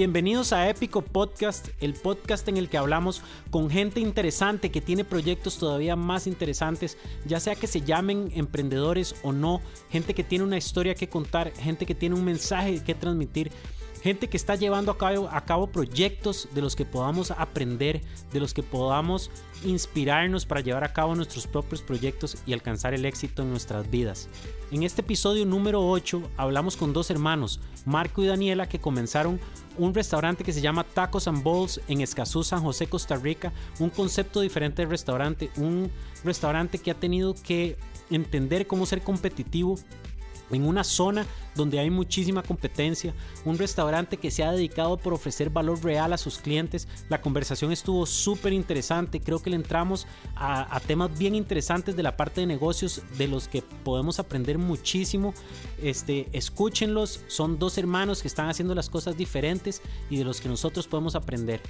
[0.00, 3.20] Bienvenidos a Épico Podcast, el podcast en el que hablamos
[3.50, 9.14] con gente interesante que tiene proyectos todavía más interesantes, ya sea que se llamen emprendedores
[9.22, 9.60] o no,
[9.90, 13.52] gente que tiene una historia que contar, gente que tiene un mensaje que transmitir
[14.02, 18.00] gente que está llevando a cabo, proyectos de los que podamos aprender,
[18.32, 19.30] de los que podamos
[19.64, 24.28] inspirarnos para llevar a cabo nuestros propios proyectos y alcanzar el éxito en nuestras vidas.
[24.70, 29.40] En este episodio número 8 hablamos con dos hermanos, Marco y Daniela, que comenzaron
[29.76, 33.90] un restaurante que se llama Tacos and Bowls en Escazú, San José, Costa Rica, un
[33.90, 35.90] concepto diferente de restaurante, un
[36.24, 37.76] restaurante que ha tenido que
[38.10, 39.76] entender cómo ser competitivo
[40.50, 45.50] en una zona donde hay muchísima competencia, un restaurante que se ha dedicado por ofrecer
[45.50, 46.88] valor real a sus clientes.
[47.08, 52.16] La conversación estuvo súper interesante, creo que le entramos a, temas bien interesantes de la
[52.16, 55.34] parte de negocios de los que podemos aprender muchísimo.
[55.82, 60.48] Este, escúchenlos, son dos hermanos que están haciendo las cosas diferentes y de los que
[60.48, 61.60] nosotros podemos aprender.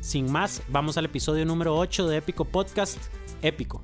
[0.00, 2.98] Sin más, vamos al episodio número 8 de Épico Podcast,
[3.40, 3.80] Épico.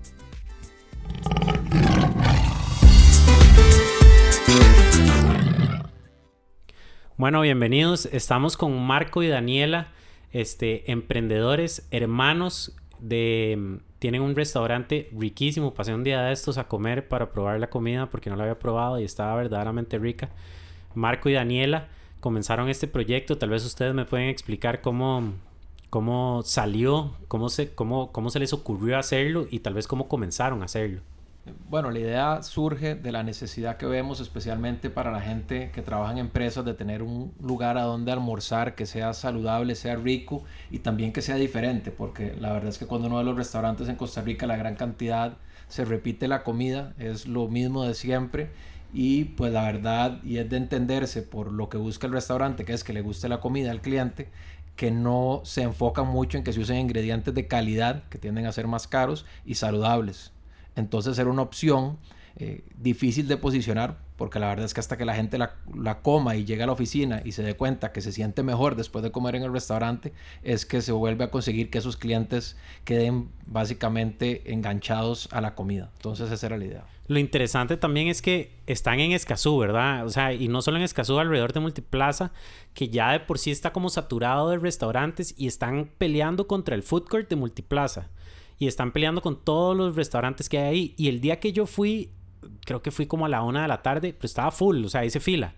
[7.18, 8.06] Bueno, bienvenidos.
[8.06, 9.88] Estamos con Marco y Daniela,
[10.30, 13.80] este, emprendedores, hermanos de...
[13.98, 15.74] Tienen un restaurante riquísimo.
[15.74, 18.60] Pasé un día de estos a comer para probar la comida porque no la había
[18.60, 20.28] probado y estaba verdaderamente rica.
[20.94, 21.88] Marco y Daniela
[22.20, 23.36] comenzaron este proyecto.
[23.36, 25.32] Tal vez ustedes me pueden explicar cómo,
[25.90, 30.62] cómo salió, cómo se, cómo, cómo se les ocurrió hacerlo y tal vez cómo comenzaron
[30.62, 31.00] a hacerlo.
[31.68, 36.12] Bueno, la idea surge de la necesidad que vemos especialmente para la gente que trabaja
[36.12, 40.78] en empresas de tener un lugar a donde almorzar que sea saludable, sea rico y
[40.78, 43.96] también que sea diferente, porque la verdad es que cuando uno ve los restaurantes en
[43.96, 45.36] Costa Rica la gran cantidad
[45.68, 48.50] se repite la comida, es lo mismo de siempre
[48.92, 52.72] y pues la verdad y es de entenderse por lo que busca el restaurante, que
[52.72, 54.28] es que le guste la comida al cliente,
[54.76, 58.52] que no se enfoca mucho en que se usen ingredientes de calidad que tienden a
[58.52, 60.32] ser más caros y saludables
[60.78, 61.98] entonces era una opción
[62.40, 66.36] eh, difícil de posicionar, porque la verdad es que hasta que la gente la, coma
[66.36, 69.10] y llega a la oficina y se dé cuenta que se siente mejor después de
[69.10, 70.12] comer en el restaurante,
[70.44, 75.90] es que se vuelve a conseguir que esos clientes queden básicamente enganchados a la comida.
[75.96, 76.84] Entonces esa era la idea.
[77.08, 80.06] Lo interesante también es que están en Escazú, ¿verdad?
[80.06, 82.30] O sea, y no solo en Escazú, alrededor de Multiplaza,
[82.72, 86.84] que ya de por sí está como saturado de restaurantes y están peleando contra el
[86.84, 88.10] food court de Multiplaza
[88.58, 90.94] y están peleando con todos los restaurantes que hay ahí.
[90.96, 92.10] Y el día que yo fui,
[92.64, 95.04] creo que fui como a la una de la tarde, pues estaba full, o sea,
[95.04, 95.54] hice fila.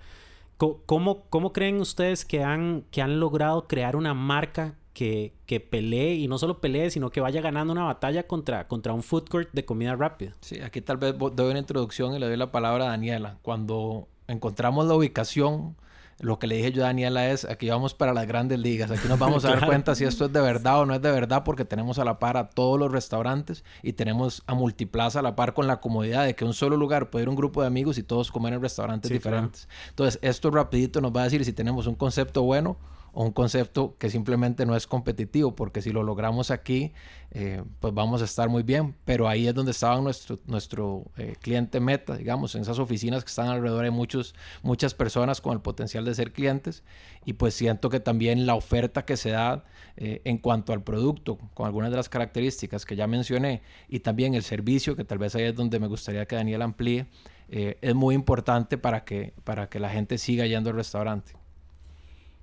[0.56, 6.16] ¿Cómo, cómo creen ustedes que han, que han logrado crear una marca que, que, pelee
[6.16, 9.48] y no solo pelee, sino que vaya ganando una batalla contra, contra un food court
[9.54, 10.34] de comida rápida?
[10.42, 13.38] Sí, aquí tal vez doy una introducción y le doy la palabra a Daniela.
[13.40, 15.76] Cuando encontramos la ubicación
[16.20, 19.08] lo que le dije yo a Daniela es, aquí vamos para las grandes ligas, aquí
[19.08, 21.44] nos vamos a dar cuenta si esto es de verdad o no es de verdad,
[21.44, 25.34] porque tenemos a la par a todos los restaurantes y tenemos a Multiplaza a la
[25.34, 27.98] par con la comodidad de que un solo lugar puede ir un grupo de amigos
[27.98, 29.68] y todos comer en restaurantes diferentes.
[29.88, 32.76] Entonces, esto rapidito nos va a decir si tenemos un concepto bueno
[33.12, 36.92] o un concepto que simplemente no es competitivo, porque si lo logramos aquí,
[37.32, 41.34] eh, pues vamos a estar muy bien, pero ahí es donde estaba nuestro, nuestro eh,
[41.40, 45.60] cliente meta, digamos, en esas oficinas que están alrededor de muchos, muchas personas con el
[45.60, 46.82] potencial de ser clientes,
[47.24, 49.64] y pues siento que también la oferta que se da
[49.96, 54.34] eh, en cuanto al producto, con algunas de las características que ya mencioné, y también
[54.34, 57.06] el servicio, que tal vez ahí es donde me gustaría que Daniel amplíe,
[57.52, 61.39] es muy importante para que, para que la gente siga yendo al restaurante.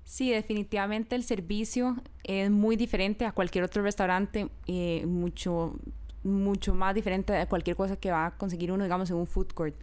[0.07, 5.75] Sí, definitivamente el servicio es muy diferente a cualquier otro restaurante, eh, mucho,
[6.23, 9.47] mucho más diferente a cualquier cosa que va a conseguir uno, digamos, en un food
[9.47, 9.75] court.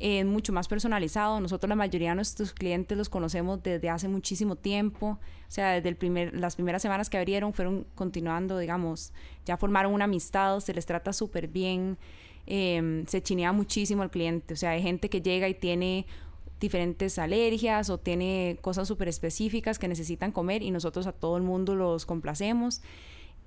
[0.00, 1.40] Es mucho más personalizado.
[1.40, 5.08] Nosotros la mayoría de nuestros clientes los conocemos desde hace muchísimo tiempo.
[5.08, 9.12] O sea, desde el primer, las primeras semanas que abrieron fueron continuando, digamos,
[9.44, 11.98] ya formaron una amistad, se les trata súper bien.
[12.46, 14.54] Eh, se chinea muchísimo al cliente.
[14.54, 16.06] O sea, hay gente que llega y tiene
[16.60, 21.42] diferentes alergias o tiene cosas súper específicas que necesitan comer y nosotros a todo el
[21.42, 22.82] mundo los complacemos.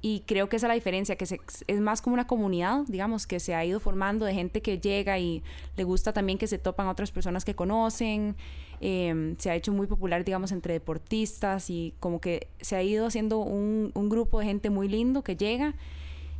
[0.01, 3.41] Y creo que esa es la diferencia, que es más como una comunidad, digamos, que
[3.41, 5.43] se ha ido formando de gente que llega y
[5.75, 8.37] le gusta también que se topan otras personas que conocen.
[8.79, 13.07] Em, se ha hecho muy popular, digamos, entre deportistas y como que se ha ido
[13.07, 15.75] haciendo un, un grupo de gente muy lindo que llega.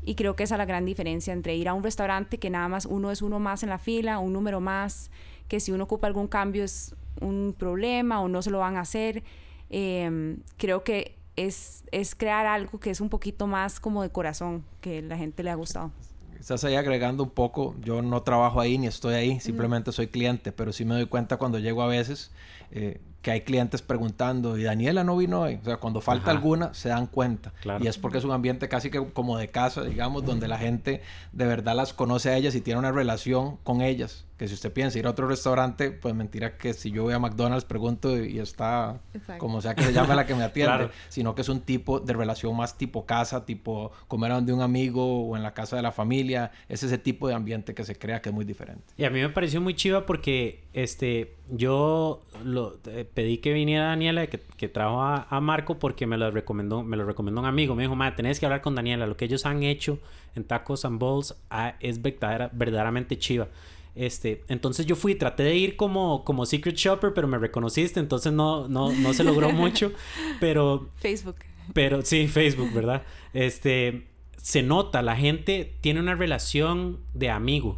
[0.06, 2.70] Y creo que esa es la gran diferencia entre ir a un restaurante que nada
[2.70, 5.12] más uno es uno más en la fila, un número más
[5.50, 8.82] que si uno ocupa algún cambio es un problema o no se lo van a
[8.82, 9.24] hacer.
[9.70, 14.64] Em, creo que es, es crear algo que es un poquito más como de corazón,
[14.80, 15.92] que la gente le ha gustado.
[16.40, 20.54] Estás ahí agregando un poco, yo no trabajo ahí ni estoy ahí, simplemente soy cliente,
[20.54, 22.32] pero sí me doy cuenta cuando llego a veces,
[22.72, 25.60] eh, que hay clientes preguntando, ¿y Daniela no vino hoy?
[25.62, 27.54] O sea, cuando falta alguna, se dan cuenta.
[27.82, 31.02] Y es porque es un ambiente casi que como de casa, digamos, donde la gente
[31.34, 34.26] de verdad las conoce a ellas y tiene una relación con ellas.
[34.38, 37.20] Que si usted piensa ir a otro restaurante, pues mentira que si yo voy a
[37.20, 39.02] McDonald's pregunto y está
[39.38, 42.14] como sea que se llame la que me atiende, sino que es un tipo de
[42.14, 45.92] relación más tipo casa, tipo comer donde un amigo o en la casa de la
[45.92, 46.52] familia.
[46.70, 48.94] Es ese tipo de ambiente que se crea que es muy diferente.
[48.96, 53.86] Y a mí me pareció muy chiva porque este yo lo, eh, pedí que viniera
[53.86, 57.76] Daniela, que, que trajo a, Marco porque me lo recomendó, me lo recomendó un amigo.
[57.76, 59.08] Me dijo, madre, tenés que hablar con Daniela.
[59.08, 60.00] Lo que ellos han hecho
[60.36, 63.48] en Tacos and Balls ah, es verdaderamente chiva.
[63.96, 68.32] Este, entonces yo fui, traté de ir como, como Secret Shopper, pero me reconociste, entonces
[68.32, 69.92] no, no, no se logró mucho.
[70.40, 70.90] Pero.
[70.96, 71.38] Facebook.
[71.74, 73.04] Pero sí, Facebook, ¿verdad?
[73.34, 74.06] Este.
[74.38, 77.78] Se nota, la gente tiene una relación de amigo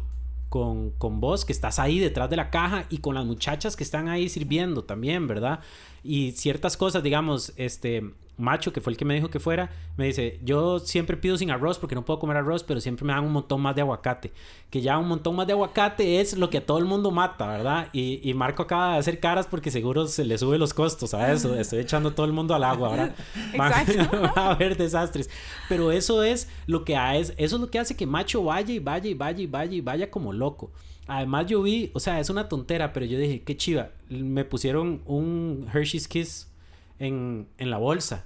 [0.52, 3.82] con, con vos, que estás ahí detrás de la caja, y con las muchachas que
[3.82, 5.60] están ahí sirviendo también, ¿verdad?
[6.04, 10.06] Y ciertas cosas, digamos, este, Macho, que fue el que me dijo que fuera, me
[10.06, 13.24] dice, yo siempre pido sin arroz porque no puedo comer arroz, pero siempre me dan
[13.24, 14.32] un montón más de aguacate.
[14.70, 17.46] Que ya un montón más de aguacate es lo que a todo el mundo mata,
[17.46, 17.88] ¿verdad?
[17.92, 21.54] Y, Marco acaba de hacer caras porque seguro se le sube los costos a eso.
[21.54, 23.14] Estoy echando a todo el mundo al agua, ¿verdad?
[23.60, 25.28] Va, a haber desastres.
[25.68, 28.78] Pero eso es lo que hace, eso es lo que hace que Macho vaya y
[28.78, 30.70] vaya y vaya y vaya y vaya como loco.
[31.06, 33.90] Además yo vi, o sea, es una tontera, pero yo dije, qué chiva.
[34.08, 36.51] Me pusieron un Hershey's Kiss
[36.98, 38.24] en, en la bolsa.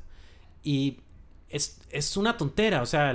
[0.62, 0.98] Y
[1.48, 3.14] es, es una tontera, o sea,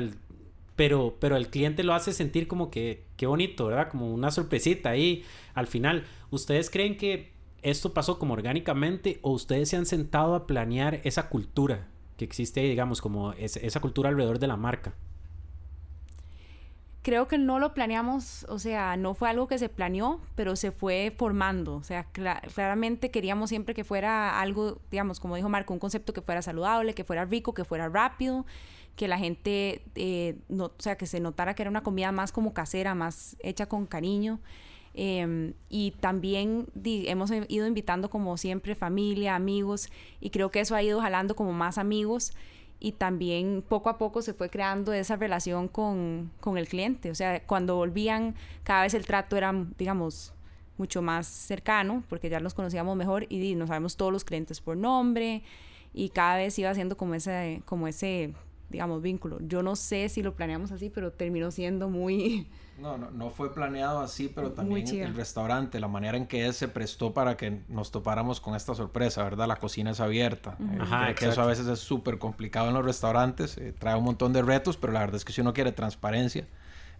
[0.75, 3.89] pero, pero el cliente lo hace sentir como que, qué bonito, ¿verdad?
[3.89, 6.06] Como una sorpresita ahí al final.
[6.30, 7.31] ¿Ustedes creen que
[7.62, 11.88] esto pasó como orgánicamente o ustedes se han sentado a planear esa cultura
[12.18, 14.95] que existe, digamos, como esa cultura alrededor de la marca?
[17.01, 20.71] Creo que no lo planeamos, o sea, no fue algo que se planeó, pero se
[20.71, 21.75] fue formando.
[21.75, 26.21] O sea, claramente queríamos siempre que fuera algo, digamos, como dijo Marco, un concepto que
[26.21, 28.45] fuera saludable, que fuera rico, que fuera rápido,
[28.95, 32.31] que la gente, eh, no, o sea, que se notara que era una comida más
[32.31, 34.39] como casera, más hecha con cariño.
[34.94, 39.89] Em, y también hemos ido invitando como siempre familia, amigos,
[40.19, 42.33] y creo que eso ha ido jalando como más amigos
[42.81, 47.12] y también poco a poco se fue creando esa relación con, con, el cliente.
[47.12, 50.33] O sea, cuando volvían, cada vez el trato era, digamos,
[50.78, 54.75] mucho más cercano, porque ya nos conocíamos mejor y nos sabemos todos los clientes por
[54.75, 55.44] nombre
[55.94, 58.33] y cada vez iba haciendo como ese, como ese
[58.72, 59.38] digamos, vínculo.
[59.42, 62.48] Yo no sé si lo planeamos así, pero terminó siendo muy...
[62.78, 66.54] No, no, no fue planeado así, pero también el restaurante, la manera en que él
[66.54, 69.48] se prestó para que nos topáramos con esta sorpresa, ¿verdad?
[69.48, 70.58] La cocina es abierta.
[70.60, 74.04] Eh, Ajá, que eso a veces es súper complicado en los restaurantes, eh, trae un
[74.04, 76.48] montón de retos, pero la verdad es que si uno quiere transparencia,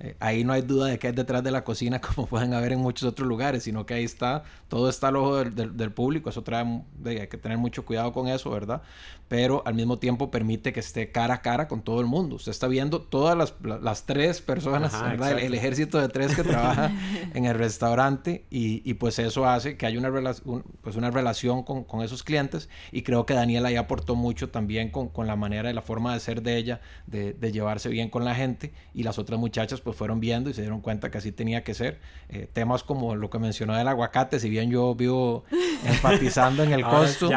[0.04, 2.74] eh, ahí no hay duda de que es detrás de la cocina como pueden haber
[2.74, 6.30] en muchos otros lugares, sino que ahí está, todo está al ojo del, del, público,
[6.30, 6.66] eso trae,
[7.06, 8.82] hay que tener mucho cuidado con eso, ¿verdad?
[9.28, 12.36] Pero al mismo tiempo permite que esté cara a cara con todo el mundo.
[12.36, 15.40] Usted está viendo todas las, las tres personas, ¿verdad?
[15.40, 16.92] El, ejército de tres que trabaja
[17.34, 21.64] en el restaurante y, y, pues eso hace que haya una, relación pues una relación
[21.64, 25.36] con, con, esos clientes y creo que Daniela ahí aportó mucho también con, con la
[25.36, 28.74] manera y la forma de ser de ella, de, de llevarse bien con la gente
[28.94, 31.64] y las otras muchachas pues pues, fueron viendo y se dieron cuenta que así tenía
[31.64, 32.00] que ser.
[32.30, 35.44] Eh, temas como lo que mencionó del aguacate, si bien yo vivo
[35.86, 37.30] enfatizando en el costo.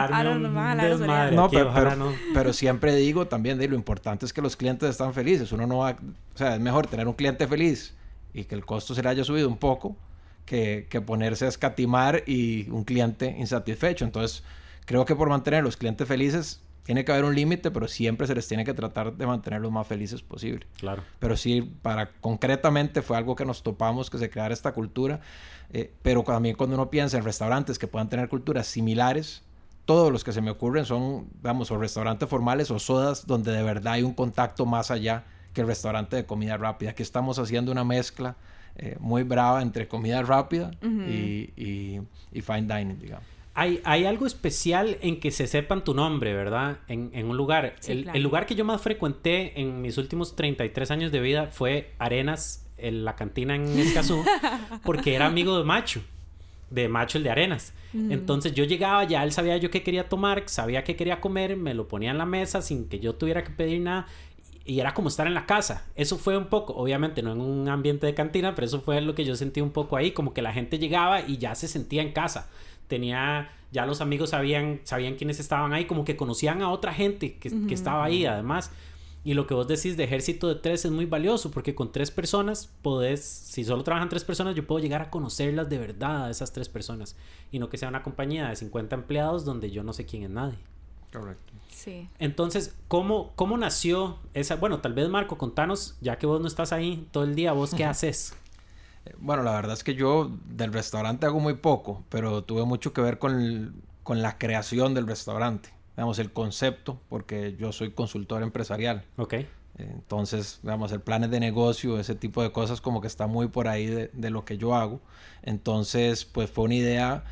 [1.33, 1.49] no,
[2.33, 5.51] pero, siempre digo también de lo importante es que los clientes están felices.
[5.51, 7.95] Uno no va, o sea, es mejor tener un cliente feliz
[8.33, 9.97] y que el costo se le haya subido un poco
[10.47, 14.05] que, que ponerse a escatimar y un cliente insatisfecho.
[14.05, 14.45] Entonces,
[14.85, 18.35] creo que por mantener los clientes felices tiene que haber un límite, pero siempre se
[18.35, 20.67] les tiene que tratar de mantener lo más felices posible.
[20.79, 21.03] Claro.
[21.19, 25.21] Pero sí, para concretamente fue algo que nos topamos, que se creara esta cultura.
[25.73, 29.43] Eh, pero también cuando uno piensa en restaurantes que puedan tener culturas similares,
[29.87, 33.63] todos los que se me ocurren son, vamos, o restaurantes formales o sodas donde de
[33.63, 35.25] verdad hay un contacto más allá
[35.55, 36.91] que el restaurante de comida rápida.
[36.91, 38.37] Aquí estamos haciendo una mezcla
[38.77, 42.01] eh, muy brava entre comida rápida y, y,
[42.33, 43.34] y fine dining, digamos.
[43.57, 46.79] Hay, hay, algo especial en que se sepan tu nombre, ¿verdad?
[46.89, 47.77] En, en un lugar.
[47.87, 51.93] el, el, lugar que yo más frecuenté en mis últimos 33 años de vida fue
[51.99, 54.25] Arenas, en la cantina en Escazú,
[54.85, 56.03] porque era amigo de Macho,
[56.71, 57.73] de Macho el de Arenas.
[57.93, 61.75] Entonces yo llegaba, ya él sabía yo qué quería tomar, sabía qué quería comer, me
[61.75, 64.07] lo ponía en la mesa sin que yo tuviera que pedir nada.
[64.67, 65.87] Y era como estar en la casa.
[65.95, 69.15] Eso fue un poco, obviamente no en un ambiente de cantina, pero eso fue lo
[69.15, 72.03] que yo sentí un poco ahí, como que la gente llegaba y ya se sentía
[72.03, 72.49] en casa
[72.87, 77.39] tenía, ya los amigos sabían, sabían quiénes estaban ahí, como que conocían a otra gente
[77.39, 78.71] que, estaba ahí además.
[79.25, 82.11] Y lo que vos decís de ejército de tres es muy valioso porque con tres
[82.11, 86.31] personas podés, si solo trabajan tres personas, yo puedo llegar a conocerlas de verdad a
[86.31, 87.17] esas tres personas
[87.51, 90.31] y no que sea una compañía de 50 empleados donde yo no sé quién es
[90.31, 90.59] nadie.
[91.11, 91.53] Correcto.
[91.69, 92.09] Sí.
[92.19, 94.57] Entonces, ¿cómo, ¿cómo nació esa?
[94.57, 97.73] Bueno, tal vez Marco, contanos, ya que vos no estás ahí todo el día, ¿vos
[97.75, 98.35] qué haces?
[99.19, 103.01] Bueno, la verdad es que yo del restaurante hago muy poco, pero tuve mucho que
[103.01, 109.05] ver con, con la creación del restaurante digamos, el concepto, porque yo soy consultor empresarial.
[109.17, 109.35] Ok.
[109.77, 113.67] Entonces, digamos, el plan de negocio, ese tipo de cosas como que está muy por
[113.67, 115.01] ahí de, de, lo que yo hago.
[115.43, 117.25] Entonces, pues fue una idea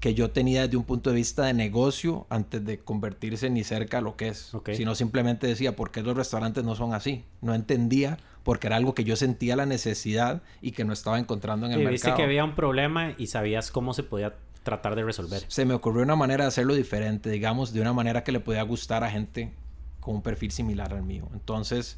[0.00, 3.98] que yo tenía desde un punto de vista de negocio antes de convertirse ni cerca
[3.98, 4.54] a lo que es.
[4.54, 4.76] Okay.
[4.76, 7.24] Sino simplemente decía, ¿por qué los restaurantes no son así?
[7.40, 11.66] No entendía porque era algo que yo sentía la necesidad y que no estaba encontrando
[11.66, 11.92] en el y mercado.
[11.92, 15.42] Viste que había un problema y sabías cómo se podía tratar de resolver.
[15.48, 18.62] Se me ocurrió una manera de hacerlo diferente, digamos, de una manera que le podía
[18.62, 19.52] gustar a gente
[20.00, 21.28] con un perfil similar al mío.
[21.32, 21.96] Entonces,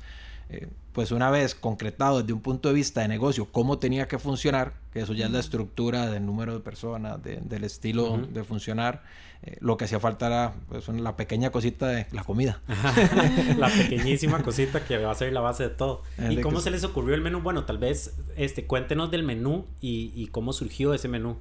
[0.51, 4.19] eh, pues una vez concretado desde un punto de vista de negocio cómo tenía que
[4.19, 8.17] funcionar, que eso ya es la estructura del número de personas, de, del estilo uh
[8.19, 8.27] -huh.
[8.29, 9.03] de funcionar,
[9.47, 12.63] eh, lo que hacía falta era pues, la pequeña cosita de la comida.
[13.59, 16.03] la pequeñísima cosita que va a ser la base de todo.
[16.31, 17.41] ¿Y cómo se les ocurrió el menú?
[17.41, 21.37] Bueno, tal vez este, cuéntenos del menú y, y cómo surgió ese menú.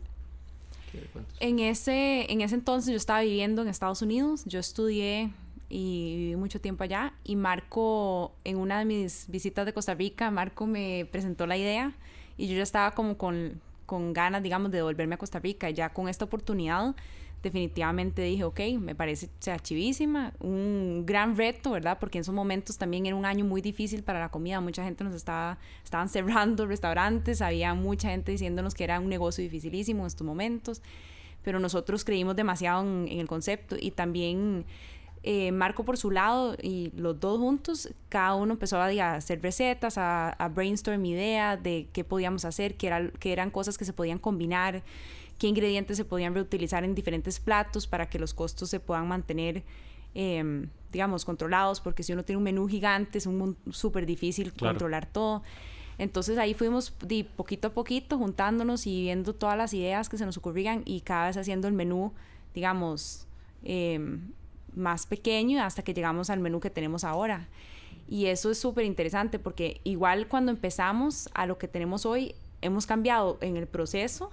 [1.39, 5.31] En ese, en ese entonces yo estaba viviendo en Estados Unidos, yo estudié
[5.69, 10.29] y viví mucho tiempo allá y Marco, en una de mis visitas de Costa Rica,
[10.29, 11.95] Marco me presentó la idea
[12.37, 15.69] y yo ya estaba como con, con ganas, digamos, de volverme a Costa Rica.
[15.69, 16.95] Y ya con esta oportunidad
[17.43, 21.97] definitivamente dije, ok, me parece o sea, chivísima, un gran reto, ¿verdad?
[21.99, 25.03] Porque en esos momentos también era un año muy difícil para la comida, mucha gente
[25.03, 30.07] nos estaba, estaban cerrando restaurantes, había mucha gente diciéndonos que era un negocio dificilísimo en
[30.07, 30.81] estos momentos,
[31.43, 34.65] pero nosotros creímos demasiado en, el concepto y también...
[35.25, 39.41] Eh, Marco por su lado y los dos juntos, cada uno empezó a, a hacer
[39.41, 43.85] recetas, a, a, brainstorm ideas de qué podíamos hacer, qué, era, qué eran cosas que
[43.85, 44.83] se podían combinar
[45.37, 49.63] qué ingredientes se podían reutilizar en diferentes platos para que los costos se puedan mantener,
[50.15, 53.29] eh, digamos, controlados, porque si uno tiene un menú gigante es
[53.71, 54.73] súper difícil claro.
[54.73, 55.43] controlar todo.
[55.97, 60.25] Entonces ahí fuimos de poquito a poquito juntándonos y viendo todas las ideas que se
[60.25, 62.13] nos ocurrían y cada vez haciendo el menú,
[62.53, 63.27] digamos,
[63.63, 63.99] eh,
[64.75, 67.47] más pequeño hasta que llegamos al menú que tenemos ahora.
[68.07, 72.85] Y eso es súper interesante porque igual cuando empezamos a lo que tenemos hoy, hemos
[72.85, 74.31] cambiado en el proceso,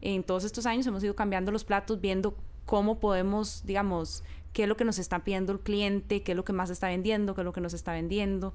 [0.00, 2.36] en todos estos años hemos ido cambiando los platos, viendo
[2.66, 6.44] cómo podemos, digamos, qué es lo que nos está pidiendo el cliente, qué es lo
[6.44, 8.54] que más está vendiendo, qué es lo que nos está vendiendo.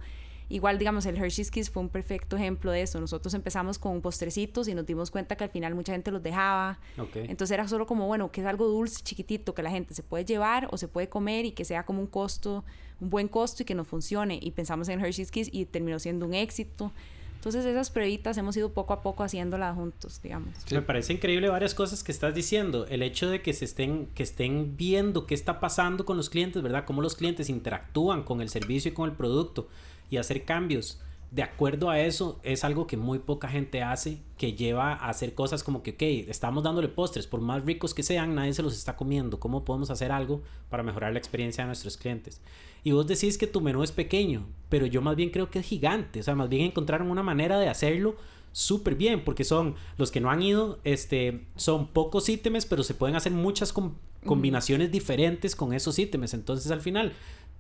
[0.50, 3.00] Igual, digamos, el Hershey's Kiss fue un perfecto ejemplo de eso.
[3.00, 6.80] Nosotros empezamos con postrecitos y nos dimos cuenta que al final mucha gente los dejaba.
[6.98, 7.26] Okay.
[7.30, 10.26] Entonces era solo como, bueno, que es algo dulce, chiquitito, que la gente se puede
[10.26, 12.66] llevar o se puede comer y que sea como un costo,
[13.00, 14.38] un buen costo y que nos funcione.
[14.42, 16.92] Y pensamos en Hershey's Kiss y terminó siendo un éxito.
[17.44, 20.56] Entonces esas pruebitas hemos ido poco a poco haciéndolas juntos, digamos.
[20.66, 20.76] Sí.
[20.76, 22.88] Me parece increíble varias cosas que estás diciendo.
[22.88, 26.64] El hecho de que se estén, que estén viendo qué está pasando con los clientes,
[26.64, 26.86] ¿verdad?
[26.86, 29.68] Cómo los clientes interactúan con el servicio y con el producto
[30.10, 31.02] y hacer cambios
[31.34, 35.34] de acuerdo a eso es algo que muy poca gente hace, que lleva a hacer
[35.34, 38.78] cosas como que, ok, estamos dándole postres, por más ricos que sean, nadie se los
[38.78, 39.40] está comiendo.
[39.40, 42.40] ¿Cómo podemos hacer algo para mejorar la experiencia de nuestros clientes?
[42.84, 45.66] Y vos decís que tu menú es pequeño, pero yo más bien creo que es
[45.66, 46.20] gigante.
[46.20, 48.16] O sea, más bien encontraron una manera de hacerlo
[48.52, 52.94] súper bien, porque son los que no han ido, este, son pocos ítems, pero se
[52.94, 56.34] pueden hacer muchas com combinaciones diferentes con esos ítems.
[56.34, 57.12] Entonces, al final,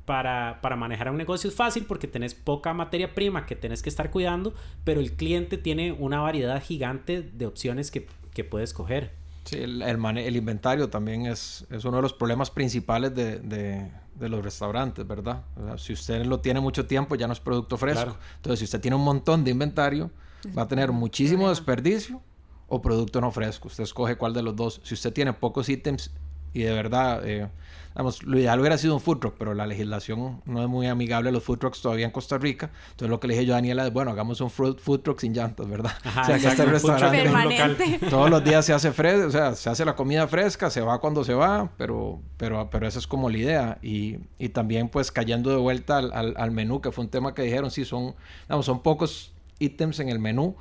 [0.05, 3.89] para, para, manejar un negocio es fácil porque tenés poca materia prima que tenés que
[3.89, 9.11] estar cuidando, pero el cliente tiene una variedad gigante de opciones que, que puede escoger.
[9.45, 13.91] Sí, el, el, el, inventario también es, es uno de los problemas principales de, de,
[14.15, 15.43] de los restaurantes, ¿verdad?
[15.57, 18.03] O sea, si usted lo tiene mucho tiempo, ya no es producto fresco.
[18.03, 18.19] Claro.
[18.37, 20.11] Entonces, si usted tiene un montón de inventario,
[20.57, 22.21] va a tener muchísimo desperdicio
[22.67, 23.67] o producto no fresco.
[23.67, 24.81] Usted escoge cuál de los dos.
[24.83, 26.11] Si usted tiene pocos ítems
[26.53, 27.27] y de verdad...
[27.27, 27.47] Eh,
[27.95, 31.29] Vamos, lo ideal hubiera sido un food truck, pero la legislación no es muy amigable
[31.29, 32.71] a los food trucks todavía en Costa Rica.
[32.91, 35.19] Entonces lo que le dije yo a Daniela es, bueno, hagamos un food, food truck
[35.19, 35.91] sin llantas, ¿verdad?
[36.03, 37.77] Ajá, o sea, que este restaurante local.
[38.09, 40.99] Todos los días se hace fresco, o sea, se hace la comida fresca, se va
[40.99, 43.77] cuando se va, pero, pero, pero esa es como la idea.
[43.83, 47.35] Y, y también pues cayendo de vuelta al, al, al menú, que fue un tema
[47.35, 48.15] que dijeron, sí, son,
[48.47, 50.55] vamos, son pocos ítems en el menú,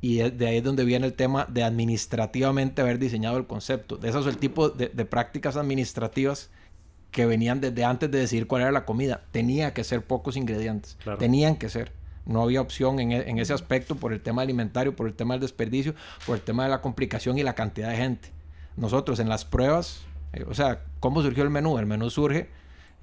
[0.00, 3.96] y de ahí es donde viene el tema de administrativamente haber diseñado el concepto.
[3.96, 6.50] De eso es el tipo de, de prácticas administrativas
[7.10, 9.22] que venían desde antes de decidir cuál era la comida.
[9.32, 10.98] Tenía que ser pocos ingredientes.
[11.02, 11.18] Claro.
[11.18, 11.92] Tenían que ser.
[12.26, 15.40] No había opción en, en, ese aspecto por el tema alimentario, por el tema del
[15.40, 15.94] desperdicio,
[16.26, 18.32] por el tema de la complicación y la cantidad de gente.
[18.76, 21.78] Nosotros en las pruebas, eh, o sea, ¿cómo surgió el menú?
[21.78, 22.48] El menú surge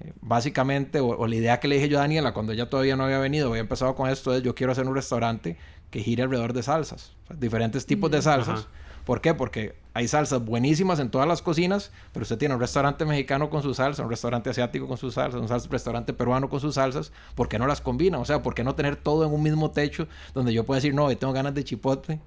[0.00, 3.04] Eh, básicamente, o, la idea que le dije yo a Daniela cuando ella todavía no
[3.04, 5.56] había venido, había empezado con esto, es yo quiero hacer un restaurante
[5.94, 8.66] que gire alrededor de salsas, diferentes tipos de salsas.
[9.04, 9.32] ¿Por qué?
[9.32, 13.62] Porque hay salsas buenísimas en todas las cocinas, pero usted tiene un restaurante mexicano con
[13.62, 17.12] sus salsas, un restaurante asiático con sus salsas, un restaurante peruano con sus salsas.
[17.36, 18.18] ¿Por qué no las combina?
[18.18, 20.96] O sea, ¿por qué no tener todo en un mismo techo donde yo puedo decir,
[20.96, 22.18] no, hoy tengo ganas de chipotle?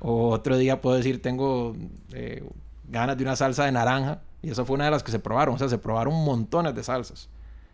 [0.00, 1.76] O otro día puedo decir, tengo
[2.12, 2.42] eh,
[2.88, 4.22] ganas de una salsa de naranja.
[4.42, 5.54] Y eso fue una de las que se probaron.
[5.54, 7.28] O sea, se probaron montones de salsas.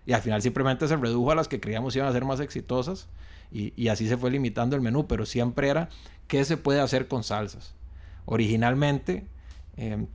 [0.04, 3.08] Y al final simplemente se redujo a las que creíamos iban a ser más exitosas.
[3.52, 5.06] Y, y así se fue limitando el menú.
[5.06, 5.88] Pero siempre era,
[6.28, 7.74] ¿qué se puede hacer con salsas?
[8.24, 9.26] Originalmente,
[9.76, 10.06] em,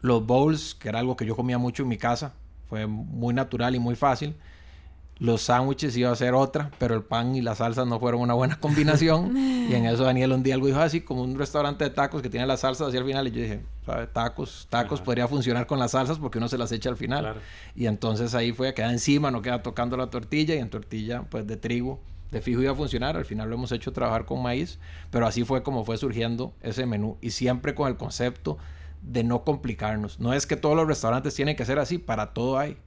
[0.00, 2.34] los bowls, que era algo que yo comía mucho en mi casa,
[2.68, 4.36] fue muy natural y muy fácil.
[5.18, 8.34] Los sándwiches iba a ser otra, pero el pan y la salsa no fueron una
[8.34, 9.36] buena combinación.
[9.36, 12.30] y en eso Daniel un día algo dijo así, como un restaurante de tacos que
[12.30, 13.28] tiene las salsas hacia el final.
[13.28, 14.06] Y yo dije, ¿sabe?
[14.06, 17.36] Tacos, tacos podría funcionar con las salsas porque uno se las echa al final.
[17.76, 21.46] Y entonces ahí fue, queda encima, no queda tocando la tortilla y en tortilla pues
[21.46, 22.00] de trigo
[22.32, 24.78] de fijo iba a funcionar, al final lo hemos hecho trabajar con maíz,
[25.10, 28.56] pero así fue como fue surgiendo ese menú y siempre con el concepto
[29.02, 30.18] de no complicarnos.
[30.18, 32.78] No es que todos los restaurantes tienen que ser así, para todo hay.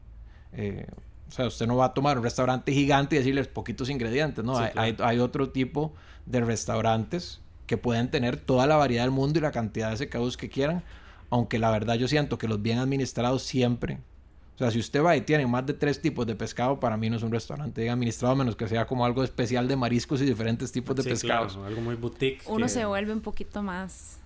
[0.53, 0.87] Eh,
[1.27, 4.57] o sea, usted no va a tomar un restaurante gigante y decirles poquitos ingredientes, ¿no?
[4.57, 5.93] hay, hay, otro tipo
[6.25, 10.37] de restaurantes que pueden tener toda la variedad del mundo y la cantidad de secados
[10.37, 10.83] que quieran,
[11.29, 13.99] aunque la verdad yo siento que los bien administrados siempre
[14.55, 17.09] o sea, si usted va y tiene más de tres tipos de pescado, para mí
[17.09, 20.25] no es un restaurante bien administrado, menos que sea como algo especial de mariscos y
[20.25, 21.57] diferentes tipos de pescados.
[21.57, 22.41] algo muy boutique.
[22.47, 24.19] Uno se vuelve un poquito más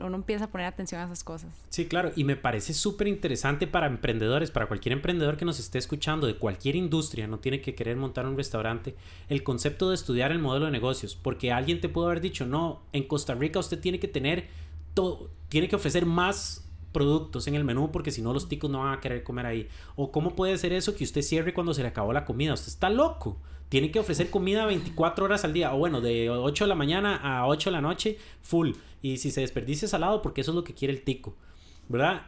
[0.00, 1.50] uno empieza a poner atención a esas cosas.
[1.68, 5.78] Sí, claro, y me parece súper interesante para emprendedores, para cualquier emprendedor que nos esté
[5.78, 8.96] escuchando de cualquier industria, no tiene que querer montar un restaurante,
[9.28, 12.82] el concepto de estudiar el modelo de negocios, porque alguien te puede haber dicho, no,
[12.92, 14.48] en Costa Rica usted tiene que tener
[14.94, 18.80] todo, tiene que ofrecer más productos en el menú porque si no los ticos no
[18.80, 19.68] van a querer comer ahí.
[19.96, 22.54] O cómo puede ser eso que usted cierre cuando se le acabó la comida.
[22.54, 23.36] Usted está loco.
[23.68, 25.72] Tiene que ofrecer comida 24 horas al día.
[25.72, 28.72] O bueno, de 8 de la mañana a 8 de la noche, full.
[29.00, 31.36] Y si se desperdicia salado, porque eso es lo que quiere el tico.
[31.88, 32.22] ¿Verdad?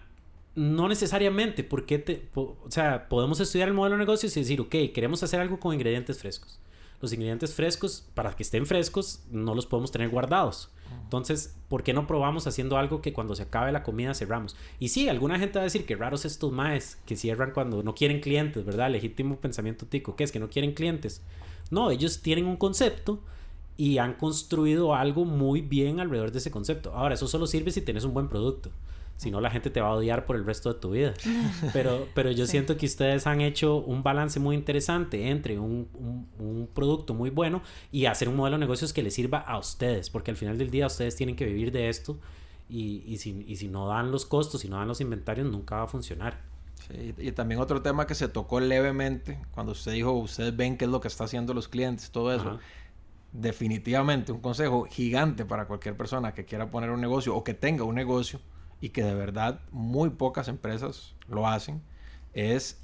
[0.55, 4.75] No necesariamente, porque te, o sea, podemos estudiar el modelo de negocios y decir, ok,
[4.95, 6.61] queremos hacer algo con ingredientes frescos.
[7.01, 10.72] Los ingredientes frescos, para que estén frescos, no los podemos tener guardados.
[11.05, 14.57] Entonces, ¿por qué no probamos haciendo algo que cuando se acabe la comida cerramos?
[14.79, 17.95] Y sí, alguna gente va a decir que raros estos maes que cierran cuando no
[17.95, 18.91] quieren clientes, ¿verdad?
[18.91, 20.17] Legítimo pensamiento tico.
[20.17, 20.33] ¿Qué es?
[20.33, 21.23] Que no quieren clientes.
[21.71, 23.21] No, ellos tienen un concepto
[23.77, 26.93] y han construido algo muy bien alrededor de ese concepto.
[26.95, 28.71] Ahora, eso solo sirve si tienes un buen producto.
[29.23, 31.15] Si no, la gente te va a odiar por el resto de tu vida.
[31.73, 35.89] Pero, pero yo siento que ustedes han hecho un balance muy interesante entre un,
[36.39, 40.11] un, producto muy bueno y hacer un modelo de negocios que les sirva a ustedes.
[40.11, 42.19] Porque al final del día ustedes tienen que vivir de esto
[42.69, 45.77] y, y, si, y si no dan los costos, si no dan los inventarios, nunca
[45.77, 46.41] va a funcionar.
[46.89, 50.87] Sí, y también otro tema que se tocó levemente cuando usted dijo, ustedes ven qué
[50.87, 52.59] es lo que está haciendo los clientes, todo eso.
[53.31, 57.85] Definitivamente un consejo gigante para cualquier persona que quiera poner un negocio o que tenga
[57.85, 58.41] un negocio
[58.83, 61.81] y que de verdad muy pocas empresas lo hacen,
[62.35, 62.83] es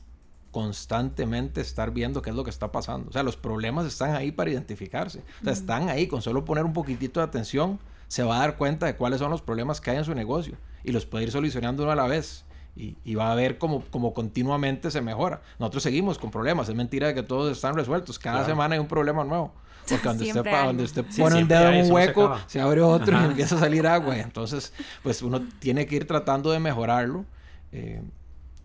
[0.52, 3.10] constantemente estar viendo qué es lo que está pasando.
[3.10, 5.24] O sea, los problemas están ahí para identificarse.
[5.40, 6.06] O sea, están ahí.
[6.06, 9.32] Con solo poner un poquitito de atención, se va a dar cuenta de cuáles son
[9.32, 12.06] los problemas que hay en su negocio y los puede ir solucionando uno a la
[12.06, 12.44] vez.
[12.76, 15.42] Y, va a ver cómo, como continuamente se mejora.
[15.58, 16.68] Nosotros seguimos con problemas.
[16.68, 18.20] Es mentira de que todos están resueltos.
[18.20, 19.52] Cada semana hay un problema nuevo.
[19.88, 23.24] Porque donde usted, donde usted pone un dedo en un hueco, se, abre otro y
[23.24, 24.18] empieza a salir agua.
[24.18, 27.24] Entonces, pues uno tiene que ir tratando de mejorarlo.
[27.72, 28.02] Eh,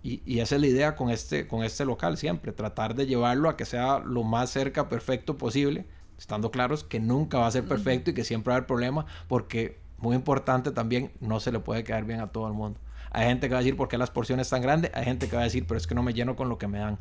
[0.01, 2.51] y, y, esa es la idea con este, con este local siempre.
[2.51, 5.85] Tratar de llevarlo a que sea lo más cerca, perfecto posible.
[6.17, 9.05] Estando claros que nunca va a ser perfecto y que siempre va a haber problemas.
[9.27, 12.79] Porque, muy importante también, no se le puede caer bien a todo el mundo.
[13.11, 14.91] Hay gente que va a decir, ¿por qué las porciones tan grandes?
[14.95, 16.67] Hay gente que va a decir, pero es que no me lleno con lo que
[16.67, 16.97] me dan.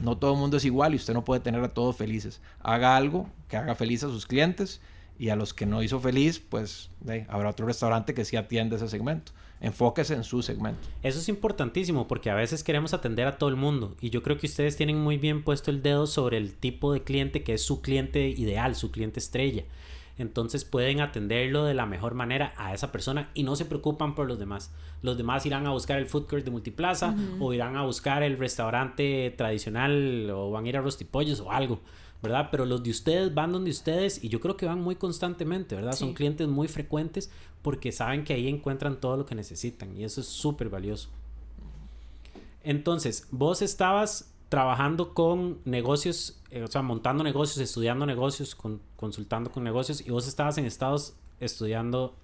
[0.00, 2.40] No todo el mundo es igual y usted no puede tener a todos felices.
[2.60, 4.80] Haga algo que haga feliz a sus clientes
[5.18, 6.90] y a los que no hizo feliz, pues
[7.28, 9.32] habrá otro restaurante que sí atiende ese segmento.
[9.60, 10.88] Enfóquese en su segmento.
[11.04, 14.38] Eso es importantísimo porque a veces queremos atender a todo el mundo y yo creo
[14.38, 17.62] que ustedes tienen muy bien puesto el dedo sobre el tipo de cliente que es
[17.62, 19.64] su cliente ideal, su cliente estrella
[20.22, 24.26] entonces pueden atenderlo de la mejor manera a esa persona y no se preocupan por
[24.26, 24.72] los demás.
[25.02, 28.38] Los demás irán a buscar el food court de multiplaza o irán a buscar el
[28.38, 31.80] restaurante tradicional o van a ir a rostipollos o algo,
[32.22, 32.48] ¿verdad?
[32.50, 35.92] Pero los de ustedes van donde ustedes y yo creo que van muy constantemente, ¿verdad?
[35.92, 37.30] Son clientes muy frecuentes
[37.60, 41.10] porque saben que ahí encuentran todo lo que necesitan y eso es súper valioso.
[42.64, 49.50] Entonces, vos estabas trabajando con negocios, eh, o sea, montando negocios, estudiando negocios, con, consultando
[49.50, 52.14] con negocios, y vos estabas en Estados estudiando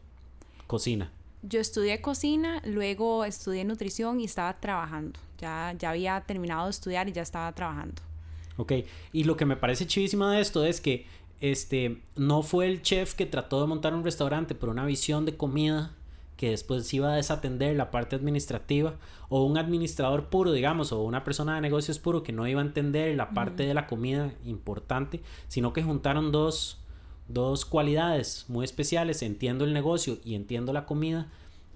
[0.67, 1.11] cocina.
[1.41, 5.19] Yo estudié cocina, luego estudié nutrición y estaba trabajando.
[5.39, 8.03] Ya, ya había terminado de estudiar y ya estaba trabajando.
[8.59, 8.73] Ok,
[9.15, 11.07] y lo que me parece chivísimo de esto es que
[11.41, 15.35] este no fue el chef que trató de montar un restaurante por una visión de
[15.35, 15.97] comida
[16.39, 18.95] que después iba a desatender la parte administrativa
[19.29, 22.65] o un administrador puro, digamos, o una persona de negocios puro que no iba a
[22.65, 26.79] entender la parte de la comida importante, sino que juntaron dos,
[27.27, 31.29] dos cualidades muy especiales, entiendo el negocio y entiendo la comida,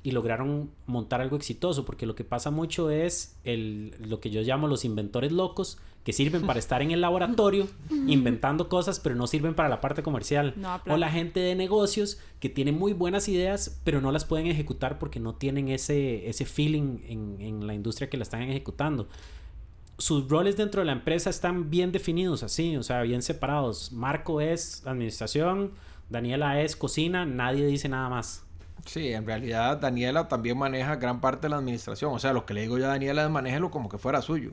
[0.05, 4.43] y lograron montar algo exitoso, porque lo que pasa mucho es el, lo que yo
[4.43, 7.69] llamo los inventores locos, que sirven para estar en el laboratorio
[8.07, 10.55] inventando cosas, pero no sirven para la parte comercial.
[10.89, 14.99] o la gente de negocios que tiene muy buenas ideas, pero no las pueden ejecutar
[14.99, 19.09] porque no tienen ese, ese feeling en, en la industria que la están ejecutando.
[19.99, 23.93] Sus roles dentro de la empresa están bien definidos, así, o sea, bien separados.
[23.93, 25.73] Marco es administración,
[26.11, 28.45] Daniela es cocina, nadie dice nada más.
[28.85, 32.13] Sí, en realidad Daniela también maneja gran parte de la administración.
[32.13, 34.53] O sea, lo que le digo yo a Daniela es manéjelo como que fuera suyo.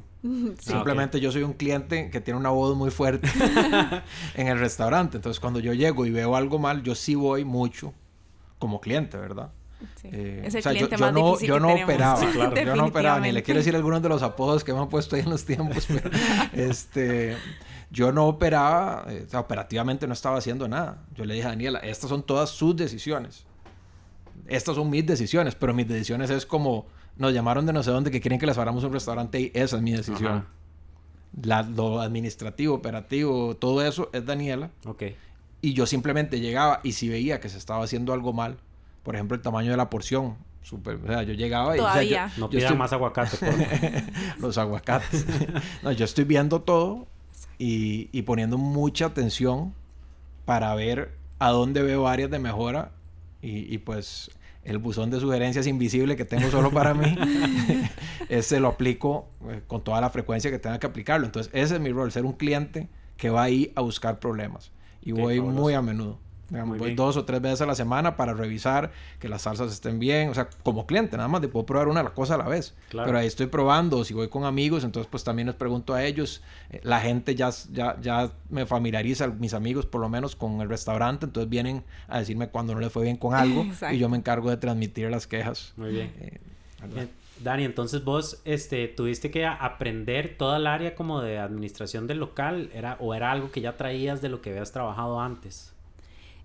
[0.59, 3.27] Simplemente yo soy un cliente que tiene una voz muy fuerte
[4.35, 5.17] en el restaurante.
[5.17, 7.93] Entonces, cuando yo llego y veo algo mal, yo sí voy mucho
[8.59, 9.51] como cliente, ¿verdad?
[10.01, 10.09] Sí.
[10.11, 12.55] Eh, es el cliente yo, más no, difícil yo no operaba, claro.
[12.55, 15.15] yo no operaba, ni le quiero decir algunos de los apodos que me han puesto
[15.15, 16.09] ahí en los tiempos, pero
[16.53, 17.37] este,
[17.89, 21.05] yo no operaba, eh, operativamente no estaba haciendo nada.
[21.15, 23.45] Yo le dije a Daniela, estas son todas sus decisiones
[24.49, 28.11] estas son mis decisiones, pero mis decisiones es como, nos llamaron de no sé dónde
[28.11, 30.45] que quieren que les abramos un restaurante y esa es mi decisión.
[31.43, 34.71] lo administrativo, operativo, todo eso es Daniela.
[34.85, 35.03] Ok.
[35.61, 38.57] Y yo simplemente llegaba y si veía que se estaba haciendo algo mal,
[39.03, 41.79] por ejemplo, el tamaño de la porción, super, o sea, yo llegaba y...
[41.79, 42.31] Todavía.
[42.37, 43.37] no pida más aguacate.
[44.39, 45.25] Los aguacates.
[45.83, 47.07] no, yo estoy viendo todo
[47.57, 49.73] y, y poniendo mucha atención
[50.45, 52.91] para ver a dónde veo áreas de mejora
[53.41, 54.31] y, y, pues
[54.63, 57.17] el buzón de sugerencias invisible que tengo solo para mí,
[58.29, 61.25] ese lo aplico eh, con toda la frecuencia que tenga que aplicarlo.
[61.25, 64.71] Entonces, ese es mi rol, ser un cliente que va ahí a buscar problemas.
[65.01, 68.91] Y voy muy a menudo voy dos o tres veces a la semana para revisar
[69.19, 70.29] que las salsas estén bien.
[70.29, 72.75] O sea, como cliente, nada más de puedo probar una cosa a la vez.
[72.91, 74.03] Pero ahí estoy probando.
[74.03, 76.41] Si voy con amigos, entonces pues también les pregunto a ellos.
[76.69, 80.69] Eh, la gente ya, ya, ya me familiariza, mis amigos por lo menos, con el
[80.69, 81.25] restaurante.
[81.25, 83.65] Entonces vienen a decirme cuando no les fue bien con algo.
[83.91, 85.73] y yo me encargo de transmitir las quejas.
[85.77, 86.13] Muy bien.
[86.19, 86.39] Eh,
[87.43, 92.69] Dani, entonces vos este, tuviste que aprender toda el área como de administración del local,
[92.73, 95.73] era, o era algo que ya traías de lo que habías trabajado antes.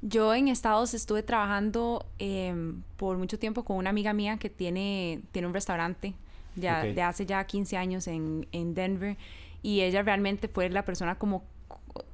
[0.07, 5.23] Yo en Estados estuve trabajando em, por mucho tiempo con una amiga mía que tiene,
[5.33, 6.13] tiene un restaurante
[6.57, 9.17] ya, de hace ya 15 años en, en Denver
[9.63, 11.43] y ella realmente fue la persona como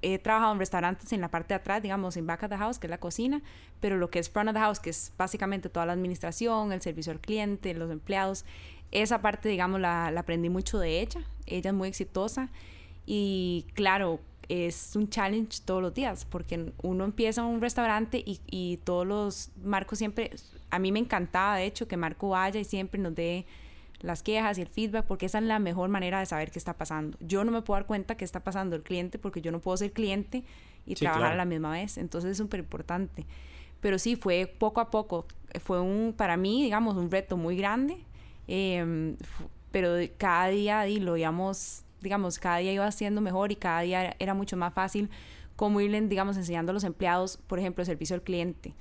[0.03, 2.79] he trabajado en restaurantes en la parte de atrás, digamos, en back of the house,
[2.79, 3.43] que es la cocina,
[3.81, 6.83] pero lo que es front of the house, que es básicamente toda la administración, el
[6.83, 8.45] servicio al cliente, los empleados,
[8.93, 11.23] esa parte, digamos, la, la aprendí mucho de ella.
[11.47, 12.51] Ella es muy exitosa
[13.05, 14.21] y claro,
[14.51, 19.51] es un challenge todos los días, porque uno empieza un restaurante y, y todos los
[19.63, 20.33] Marco siempre,
[20.71, 23.47] a mí me encantaba de hecho que Marco vaya y siempre nos dé
[24.01, 26.75] las quejas y el feedback, porque esa es la mejor manera de saber qué está
[26.75, 27.17] pasando.
[27.21, 29.77] Yo no me puedo dar cuenta qué está pasando el cliente, porque yo no puedo
[29.77, 30.43] ser cliente
[30.85, 33.27] y trabajar a la misma vez, entonces es súper importante.
[33.81, 35.27] Pero sí, fue poco a poco,
[35.63, 37.99] fue un, para mí, digamos, un reto muy grande,
[38.49, 39.17] em,
[39.71, 44.17] pero cada día y lo íbamos digamos, cada día iba siendo mejor y cada día
[44.19, 45.11] era mucho más fácil
[45.57, 48.75] como irle, digamos, enseñando a los empleados, por ejemplo, el servicio al cliente.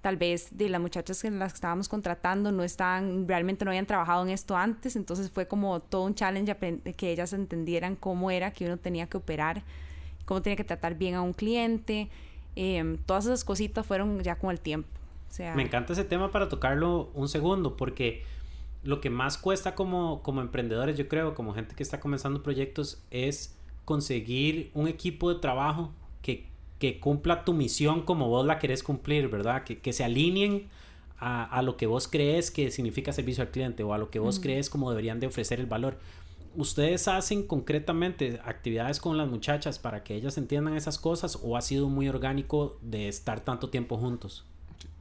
[0.00, 4.22] Tal vez de las muchachas que las estábamos contratando no estaban, realmente no habían trabajado
[4.22, 6.56] en esto antes, entonces fue como todo un challenge
[6.96, 9.64] que ellas entendieran cómo era que uno tenía que operar,
[10.24, 12.08] cómo tenía que tratar bien a un cliente.
[12.56, 14.88] Em, todas esas cositas fueron ya con el tiempo.
[15.30, 18.22] O sea, Me encanta ese tema para tocarlo un segundo, porque
[18.84, 23.02] lo que más cuesta como, como emprendedores, yo creo, como gente que está comenzando proyectos,
[23.10, 25.90] es conseguir un equipo de trabajo
[26.22, 26.46] que,
[26.78, 29.64] que cumpla tu misión como vos la querés cumplir, ¿verdad?
[29.64, 30.68] Que, que se alineen
[31.18, 34.18] a, a, lo que vos crees que significa servicio al cliente o a lo que
[34.18, 35.98] vos crees como deberían de ofrecer el valor.
[36.56, 41.62] ¿Ustedes hacen concretamente actividades con las muchachas para que ellas entiendan esas cosas o ha
[41.62, 44.44] sido muy orgánico de estar tanto tiempo juntos?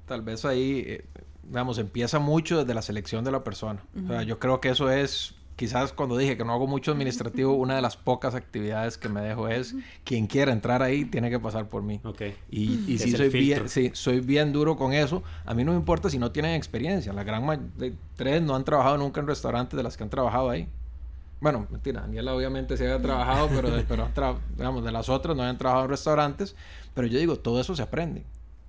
[0.08, 1.06] Tal vez ahí eh,
[1.48, 3.84] digamos, empieza mucho desde la selección de la persona.
[4.04, 7.54] O sea, yo creo que eso es, quizás cuando dije que no hago mucho administrativo,
[7.54, 11.40] una de las pocas actividades que me dejo es, quien quiera entrar ahí tiene que
[11.40, 12.00] pasar por mí.
[12.04, 12.36] Okay.
[12.50, 15.24] Y, y sí, soy bien, sí, soy bien duro con eso.
[15.46, 17.14] A mí no me importa si no tienen experiencia.
[17.14, 20.10] La gran mayoría, de tres no han trabajado nunca en restaurantes de las que han
[20.10, 20.68] trabajado ahí.
[21.40, 25.58] Bueno, mentira, Daniela obviamente se había trabajado, pero, pero digamos, de las otras no habían
[25.58, 26.56] trabajado en restaurantes.
[26.94, 28.24] Pero yo digo, todo eso se aprende.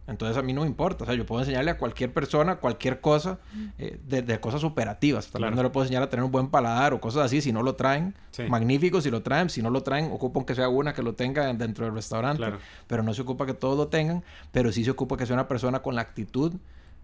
[0.06, 1.04] Entonces a mí no me importa.
[1.04, 3.38] O sea, yo puedo enseñarle a cualquier persona cualquier cosa
[3.78, 5.28] eh, de, cosas operativas.
[5.28, 7.40] También no le puedo enseñar a tener un buen paladar o cosas así.
[7.40, 8.14] Si no lo traen,
[8.48, 9.48] magnífico si lo traen.
[9.48, 12.44] Si no lo traen, ocupan que sea una que lo tenga dentro del restaurante.
[12.86, 14.22] Pero no se ocupa que todos lo tengan.
[14.52, 16.52] Pero sí se ocupa que sea una persona con la actitud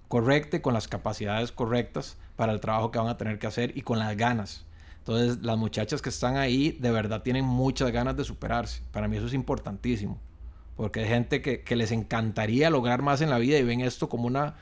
[0.09, 3.77] correcta y con las capacidades correctas para el trabajo que van a tener que hacer
[3.77, 4.67] y con las ganas.
[4.99, 8.83] Entonces, las muchachas que están ahí de verdad tienen muchas ganas de superarse.
[8.93, 10.19] Para mí eso es importantísimo.
[10.77, 14.09] Porque hay gente que, que les encantaría lograr más en la vida y ven esto
[14.09, 14.57] como una...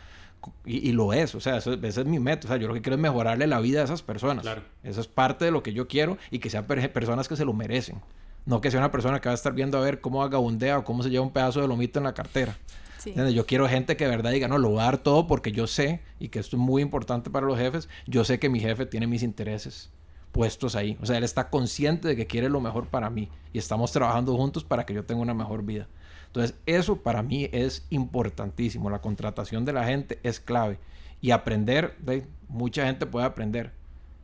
[0.65, 2.47] Y, lo es, o sea, eso, ese es mi meta.
[2.47, 4.43] O sea, yo lo que quiero es mejorarle la vida a esas personas.
[4.43, 4.63] Claro.
[4.85, 7.53] Eso es parte de lo que yo quiero y que sean personas que se lo
[7.53, 8.01] merecen.
[8.47, 10.85] No que sea una persona que va a estar viendo a ver cómo agabundea o
[10.85, 12.57] cómo se lleva un pedazo de lomito en la cartera.
[13.05, 15.67] Yo quiero gente que de verdad diga, no, lo voy a dar todo porque yo
[15.67, 18.87] sé, y que esto es muy importante para los jefes, yo sé que mi jefe
[18.87, 19.91] tiene mis intereses
[20.33, 20.99] puestos ahí.
[21.01, 24.37] O sea, él está consciente de que quiere lo mejor para mí y estamos trabajando
[24.37, 25.89] juntos para que yo tenga una mejor vida.
[26.39, 28.91] Entonces, eso para mí es importantísimo.
[28.91, 30.79] La contratación de la gente es clave.
[31.21, 33.73] Y aprender, de, mucha gente puede aprender.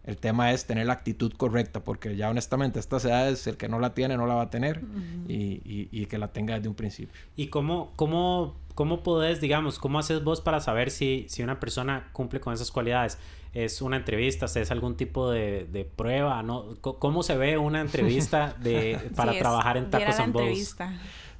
[0.04, 3.80] El tema es tener la actitud correcta, porque ya honestamente estas edades el que no
[3.80, 4.82] la tiene no la va a tener
[5.26, 7.12] y, y, que la tenga desde un principio.
[7.34, 12.10] ¿Y cómo, cómo, cómo podés, digamos, cómo haces vos para saber si, si una persona
[12.12, 13.18] cumple con esas cualidades?
[13.54, 14.46] ¿Es una entrevista?
[14.46, 16.42] ¿Es algún tipo de, de prueba?
[16.44, 16.76] ¿no?
[16.80, 20.76] ¿Cómo se ve una entrevista de, para trabajar en Tacos and Balls?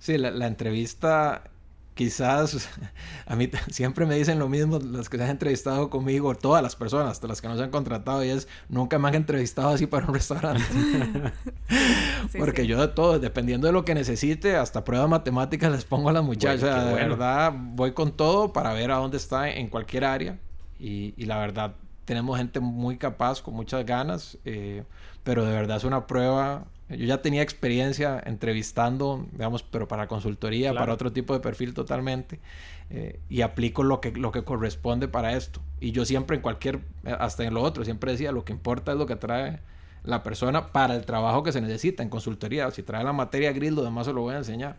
[0.04, 1.44] Sí, la, la entrevista
[1.94, 2.68] quizás
[3.26, 6.76] a mí siempre me dicen lo mismo los que se han entrevistado conmigo, todas las
[6.76, 10.06] personas, las que no se han contratado, y es nunca me han entrevistado así para
[10.06, 10.62] un restaurante.
[12.38, 16.12] Porque yo de todo, dependiendo de lo que necesite, hasta pruebas matemáticas les pongo a
[16.12, 16.84] las muchachas.
[16.84, 20.38] de verdad, voy con todo para ver a dónde está en cualquier área.
[20.78, 24.84] Y, y la verdad, tenemos gente muy capaz, con muchas ganas, eh,
[25.22, 30.74] pero de verdad es una prueba yo ya tenía experiencia entrevistando, digamos, pero para consultoría,
[30.74, 32.40] para otro tipo de perfil totalmente.
[32.90, 35.60] Eh, y aplico lo que, lo que corresponde para esto.
[35.80, 38.98] Y yo siempre en cualquier, hasta en lo otro, siempre decía, lo que importa es
[38.98, 39.60] lo que trae
[40.04, 42.70] la persona para el trabajo que se necesita en consultoría.
[42.70, 44.76] Si trae la materia gris, lo demás se lo voy a enseñar.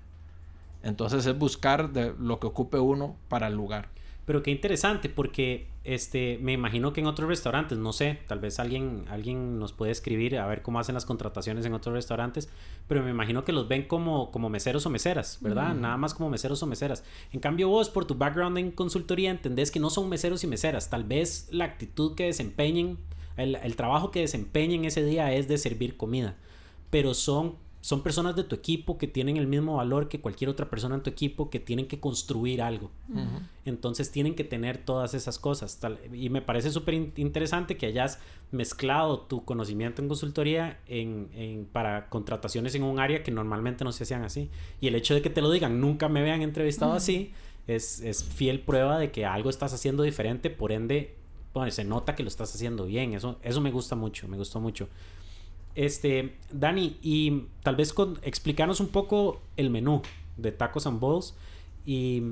[0.84, 3.90] Entonces es buscar de lo que ocupe uno para el lugar.
[4.26, 8.60] Pero qué interesante, porque este, me imagino que en otros restaurantes, no sé, tal vez
[8.60, 12.50] alguien, alguien nos puede escribir a ver cómo hacen las contrataciones en otros restaurantes,
[12.88, 15.76] pero me imagino que los ven como, como meseros o meseras, ¿verdad?
[15.76, 17.04] Nada más como meseros o meseras.
[17.32, 20.90] En cambio vos, por tu background en consultoría, entendés que no son meseros y meseras,
[20.90, 22.98] tal vez la actitud que desempeñen,
[23.38, 26.36] el, el trabajo que desempeñen ese día es de servir comida,
[26.90, 30.72] pero son son personas de tu equipo que tienen el mismo valor que cualquier otra
[30.72, 32.90] persona en tu equipo que tienen que construir algo.
[33.64, 35.80] Entonces tienen que tener todas esas cosas.
[36.12, 38.18] y me parece súper interesante que hayas
[38.50, 44.02] mezclado tu conocimiento en consultoría en, para contrataciones en un área que normalmente no se
[44.02, 44.50] hacían así.
[44.82, 47.34] Y el hecho de que te lo digan, nunca me vean entrevistado así,
[47.68, 51.18] es, es, fiel prueba de que algo estás haciendo diferente, por ende,
[51.54, 53.14] bueno, se nota que lo estás haciendo bien.
[53.14, 54.90] Eso, eso me gusta mucho, me gustó mucho.
[55.76, 60.02] Este, Dani, y tal vez con, explicarnos un poco el menú
[60.38, 61.36] de Tacos and Balls
[61.86, 62.24] y,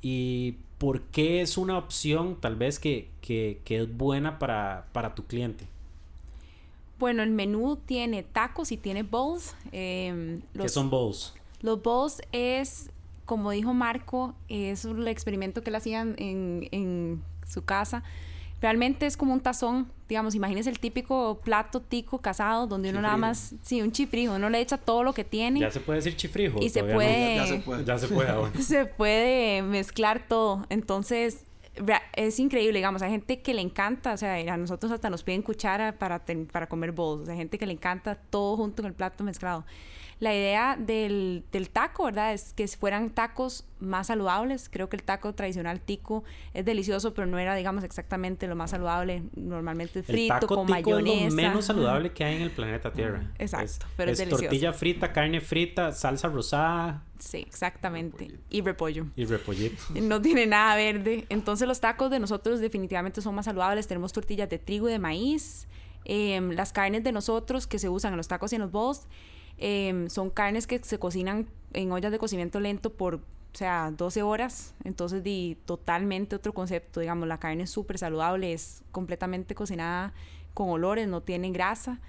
[0.00, 5.24] y por qué es una opción tal vez que, que, es buena para, para, tu
[5.24, 5.66] cliente.
[7.00, 9.56] Bueno, el menú tiene tacos y tiene bowls.
[9.72, 11.34] Em, ¿Qué son bowls?
[11.62, 12.90] Los bowls es,
[13.26, 18.04] como dijo Marco, es un experimento que él hacía en, en su casa
[18.62, 23.16] realmente es como un tazón, digamos, imagínese el típico plato tico casado donde uno nada
[23.16, 25.58] más, sí, un chifrijo, uno le echa todo lo que tiene.
[25.60, 26.58] Ya se puede decir chifrijo.
[26.60, 30.66] Y se puede, ya, se puede, ya se puede, se puede mezclar todo.
[30.68, 31.46] Entonces,
[32.14, 35.42] es increíble, digamos, hay gente que le encanta, o sea, a nosotros hasta nos piden
[35.42, 39.24] cuchara para, para comer bowls, hay gente que le encanta todo junto en el plato
[39.24, 39.64] mezclado
[40.22, 42.32] la idea del, del, taco, ¿verdad?
[42.32, 44.68] Es que fueran tacos más saludables.
[44.68, 46.22] Creo que el taco tradicional tico
[46.54, 49.24] es delicioso, pero no era, digamos, exactamente lo más saludable.
[49.34, 51.26] Normalmente frito, el taco con tico mayonesa.
[51.26, 53.32] Es lo menos saludable que hay en el planeta Tierra.
[53.36, 57.02] Exacto, pero es, es tortilla frita, carne frita, salsa rosada.
[57.22, 58.38] Sí, exactamente.
[58.50, 59.06] Y repollo.
[59.14, 59.82] Y repollito.
[60.02, 61.24] No tiene nada verde.
[61.28, 63.86] Entonces los tacos de nosotros definitivamente son más saludables.
[63.86, 65.68] Tenemos tortillas de trigo y de maíz.
[66.04, 69.06] Em, las carnes de nosotros que se usan en los tacos y en los bowls
[69.58, 73.20] Em, son carnes que se cocinan en ollas de cocimiento lento por, o
[73.52, 74.74] sea, 12 horas.
[74.84, 76.98] Entonces, di totalmente otro concepto.
[77.00, 80.14] Digamos, la carne es súper saludable, es completamente cocinada
[80.54, 82.00] con olores, no tiene grasa.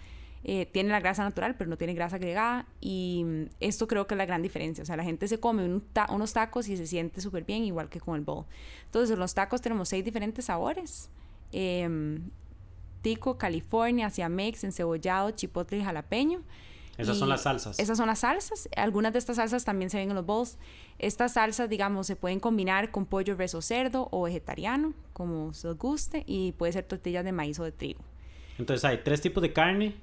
[0.45, 2.65] Eh, tiene la grasa natural, pero no tiene grasa agregada.
[2.81, 4.81] Y mm, esto creo que es la gran diferencia.
[4.81, 5.65] O sea, la gente se come
[6.09, 8.45] unos tacos y se siente súper bien, igual que con el bowl.
[8.85, 11.09] Entonces, en los tacos tenemos seis diferentes sabores.
[11.51, 12.29] Em,
[13.01, 16.41] tico, California, siamex, encebollado, chipotle y jalapeño.
[16.97, 17.79] Esas son las salsas.
[17.79, 18.69] Esas son las salsas.
[18.75, 20.57] Algunas de estas salsas también se ven en los bowls.
[20.99, 25.69] Estas salsas, digamos, se pueden combinar con pollo, res o cerdo o vegetariano, como se
[25.69, 28.01] os guste, y puede ser tortillas de maíz o de trigo.
[28.59, 29.95] Entonces hay tres tipos de carne,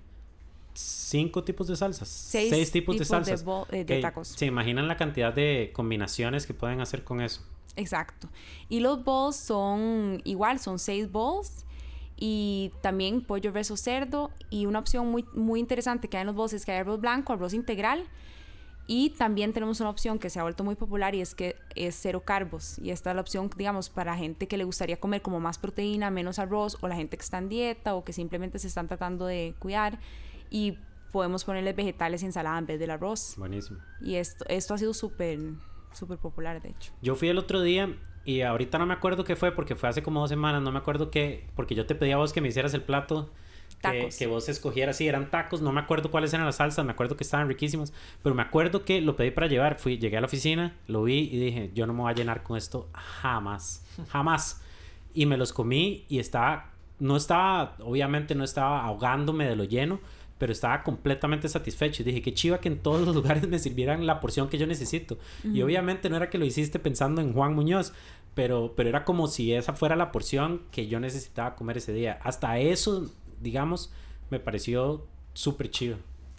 [0.75, 3.45] cinco tipos de salsas, seis, tipos, de salsas.
[3.71, 4.29] De, de tacos.
[4.29, 7.43] Se imaginan la cantidad de combinaciones que pueden hacer con eso.
[7.77, 8.29] Exacto.
[8.69, 11.65] Y los bowls son igual, son seis bowls
[12.17, 14.31] y también pollo, o cerdo.
[14.51, 17.01] Y una opción muy, muy interesante que hay en los bowls es que hay arroz
[17.01, 18.07] blanco, arroz integral.
[18.87, 21.95] Y también tenemos una opción que se ha vuelto muy popular y es que es
[21.95, 22.77] cero carbos.
[22.81, 26.11] Y esta es la opción, digamos, para gente que le gustaría comer como más proteína,
[26.11, 29.27] menos arroz, o la gente que está en dieta o que simplemente se están tratando
[29.27, 30.01] de cuidar.
[30.51, 30.79] Y
[31.13, 33.35] podemos ponerle vegetales y ensalada en vez del arroz.
[33.37, 33.81] Buenísimo.
[34.01, 35.39] Y esto, esto ha sido súper,
[35.93, 36.93] súper popular, de hecho.
[37.03, 40.03] Yo fui el otro día y ahorita no me acuerdo qué fue, porque fue hace
[40.03, 42.49] como dos semanas, no me acuerdo qué, porque yo te pedí a vos que me
[42.49, 43.31] hicieras el plato.
[43.83, 46.93] Que, que, vos escogieras, sí, eran tacos, no me acuerdo cuáles eran las salsas, me
[46.93, 50.21] acuerdo que estaban riquísimos, pero me acuerdo que lo pedí para llevar, fui, llegué a
[50.21, 53.87] la oficina, lo vi y dije, yo no me voy a llenar con esto jamás,
[54.11, 54.61] jamás.
[55.15, 59.99] Y me los comí y estaba, no estaba, obviamente no estaba ahogándome de lo lleno,
[60.41, 62.01] pero estaba completamente satisfecho.
[62.01, 64.67] Y dije, qué chiva que en todos los lugares me sirvieran la porción que yo
[64.67, 65.19] necesito.
[65.45, 67.93] Y obviamente no era que lo hiciste pensando en Juan Muñoz,
[68.35, 72.19] pero, pero era como si esa fuera la porción que yo necesitaba comer ese día.
[72.23, 73.93] Hasta eso, digamos,
[74.31, 75.99] me pareció súper chido.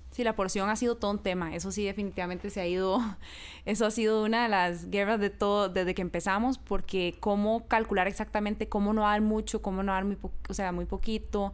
[0.10, 1.56] Sí, la porción ha sido todo un tema.
[1.56, 3.00] Eso sí, definitivamente se ha ido.
[3.66, 8.08] Eso ha sido una de las guerras de todo desde que empezamos, porque cómo calcular
[8.08, 10.18] exactamente cómo no dar mucho, cómo no dar muy,
[10.50, 11.54] o sea, muy poquito.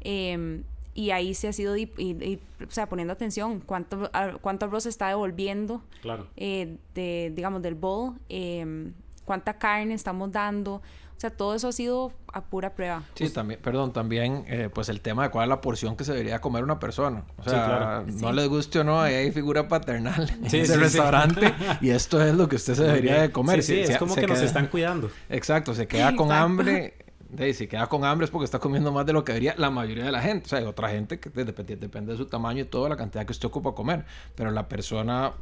[0.00, 4.88] Eh, y ahí se ha sido, y, o sea, poniendo atención, cuánto, cuánto arroz se
[4.88, 6.28] está devolviendo, claro.
[6.36, 10.82] Eh, de, digamos, del bowl, em, cuánta carne estamos dando,
[11.16, 13.02] o sea, todo eso ha sido a pura prueba.
[13.14, 16.12] Sí, también, perdón, también, eh, pues el tema de cuál es la porción que se
[16.12, 17.24] debería comer una persona.
[17.38, 21.90] O sea, no les guste o no, ahí hay figura paternal en ese restaurante y
[21.90, 23.62] esto es lo que usted se debería de comer.
[23.62, 25.10] Sí, es como que nos están cuidando.
[25.28, 26.94] Exacto, se queda con hambre
[27.36, 29.70] de, si queda con hambre es porque está comiendo más de lo que debería la
[29.70, 30.46] mayoría de la gente.
[30.46, 33.24] O sea, hay otra gente que depende, depende de su tamaño y toda la cantidad
[33.24, 34.04] que usted ocupa comer.
[34.34, 35.32] Pero la persona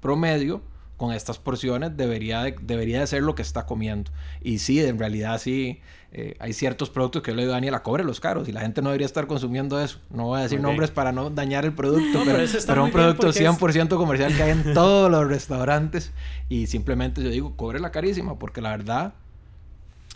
[0.00, 0.62] promedio
[0.96, 4.10] con estas porciones debería de, debería de ser lo que está comiendo.
[4.42, 5.80] Y sí, en realidad sí,
[6.12, 8.62] eh, hay ciertos productos que yo le digo a Daniela, cobre los caros y la
[8.62, 10.00] gente no debería estar consumiendo eso.
[10.10, 13.96] No voy a decir nombres para no dañar el producto, pero, pero, un producto 100%
[13.96, 16.12] comercial que hay en todos los restaurantes
[16.48, 19.14] y simplemente yo digo, cobre la carísima porque la verdad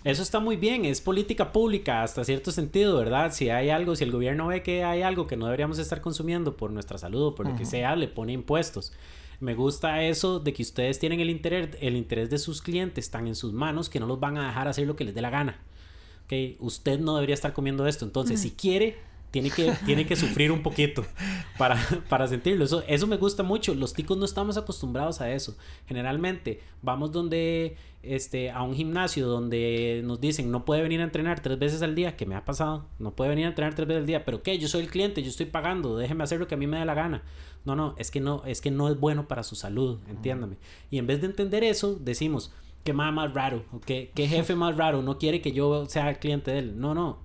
[0.04, 3.32] eso está muy bien, es política pública hasta cierto sentido, ¿verdad?
[3.32, 6.56] Si hay algo, si el gobierno ve que hay algo que no deberíamos estar consumiendo
[6.56, 8.92] por nuestra salud o por lo que sea, le pone impuestos.
[9.40, 13.26] Me gusta eso de que ustedes tienen el interés, el interés de sus clientes están
[13.26, 15.30] en sus manos, que no los van a dejar hacer lo que les dé la
[15.30, 15.58] gana.
[16.24, 16.56] ¿Okay?
[16.60, 18.04] Usted no debería estar comiendo esto.
[18.04, 18.98] Entonces, si quiere,
[19.30, 21.04] tiene que, tiene que sufrir un poquito
[21.58, 22.64] para, para sentirlo.
[22.64, 23.74] Eso, eso me gusta mucho.
[23.74, 25.56] Los ticos no estamos acostumbrados a eso.
[25.86, 31.40] Generalmente vamos donde, este, a un gimnasio donde nos dicen no puede venir a entrenar
[31.40, 34.00] tres veces al día, que me ha pasado, no puede venir a entrenar tres veces
[34.00, 34.58] al día, pero ¿qué?
[34.58, 36.84] Yo soy el cliente, yo estoy pagando, déjeme hacer lo que a mí me dé
[36.84, 37.22] la gana.
[37.64, 40.56] No, no, es que no, es que no es bueno para su salud, entiéndame.
[40.90, 42.52] Y en vez de entender eso, decimos,
[42.84, 46.18] qué más más raro, qué, qué jefe más raro, no quiere que yo sea el
[46.18, 46.80] cliente de él.
[46.80, 47.18] No, no,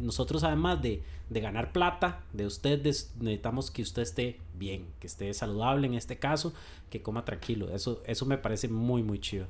[0.00, 5.32] nosotros además de de ganar plata de usted, necesitamos que usted esté bien, que esté
[5.34, 6.54] saludable en este caso,
[6.90, 7.68] que coma tranquilo.
[7.70, 9.46] Eso, eso me parece muy, muy chido.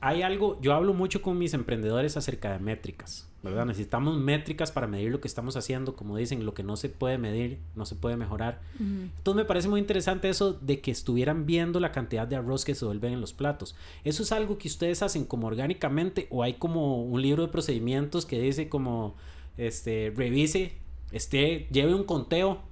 [0.00, 3.64] Hay algo, yo hablo mucho con mis emprendedores acerca de métricas, ¿verdad?
[3.64, 7.16] Necesitamos métricas para medir lo que estamos haciendo, como dicen, lo que no se puede
[7.16, 8.60] medir, no se puede mejorar.
[8.78, 12.74] Entonces me parece muy interesante eso de que estuvieran viendo la cantidad de arroz que
[12.74, 13.74] se vuelven en los platos.
[14.04, 18.26] ¿Eso es algo que ustedes hacen como orgánicamente o hay como un libro de procedimientos
[18.26, 19.16] que dice como
[19.56, 20.72] este, revise,
[21.12, 22.62] esté, lleve un conteo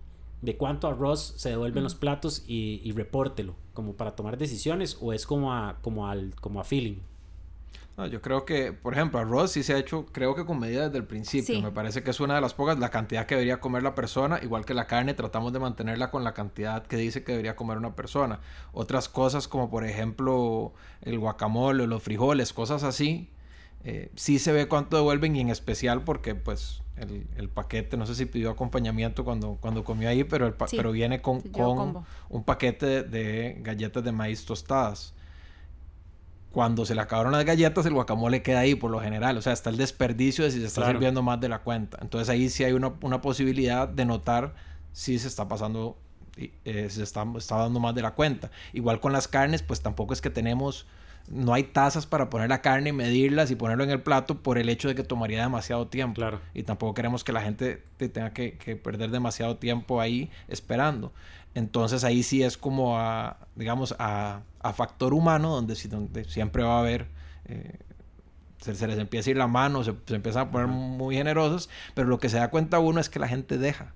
[0.42, 4.98] de cuánto arroz se devuelve en los platos y, y, repórtelo, como para tomar decisiones
[5.00, 6.98] o es como a, como al, como a feeling.
[7.96, 10.86] No, yo creo que, por ejemplo, arroz sí se ha hecho, creo que con medida
[10.86, 11.62] desde el principio.
[11.62, 14.40] Me parece que es una de las pocas, la cantidad que debería comer la persona,
[14.42, 17.78] igual que la carne, tratamos de mantenerla con la cantidad que dice que debería comer
[17.78, 18.40] una persona.
[18.72, 23.28] Otras cosas como, por ejemplo, el guacamole, los frijoles, cosas así,
[23.84, 28.06] eh, sí se ve cuánto devuelven y en especial porque pues el, el, paquete, no
[28.06, 32.44] sé si pidió acompañamiento cuando, cuando comió ahí, pero, el pero viene con, con un
[32.44, 35.12] paquete de, galletas de maíz tostadas.
[36.50, 39.36] Cuando se le acabaron las galletas, el guacamole queda ahí por lo general.
[39.36, 41.98] O sea, está el desperdicio de si se está sirviendo más de la cuenta.
[42.00, 44.54] Entonces ahí sí hay una, una posibilidad de notar
[44.92, 45.98] si se está pasando,
[46.36, 48.52] eh, se está, está dando más de la cuenta.
[48.72, 50.86] Igual con las carnes, pues tampoco es que tenemos
[51.28, 54.68] no hay tazas para poner la carne, medirlas y ponerlo en el plato por el
[54.68, 56.16] hecho de que tomaría demasiado tiempo.
[56.16, 56.40] Claro.
[56.52, 61.12] Y tampoco queremos que la gente tenga que, perder demasiado tiempo ahí esperando.
[61.54, 64.42] Entonces ahí sí es como a, digamos, a,
[64.74, 67.08] factor humano, donde, donde siempre va a haber...
[67.46, 67.78] Eh,
[68.58, 72.08] se, les empieza a ir la mano, se, se empiezan a poner muy generosos, pero
[72.08, 73.92] lo que se da cuenta uno es que la gente deja.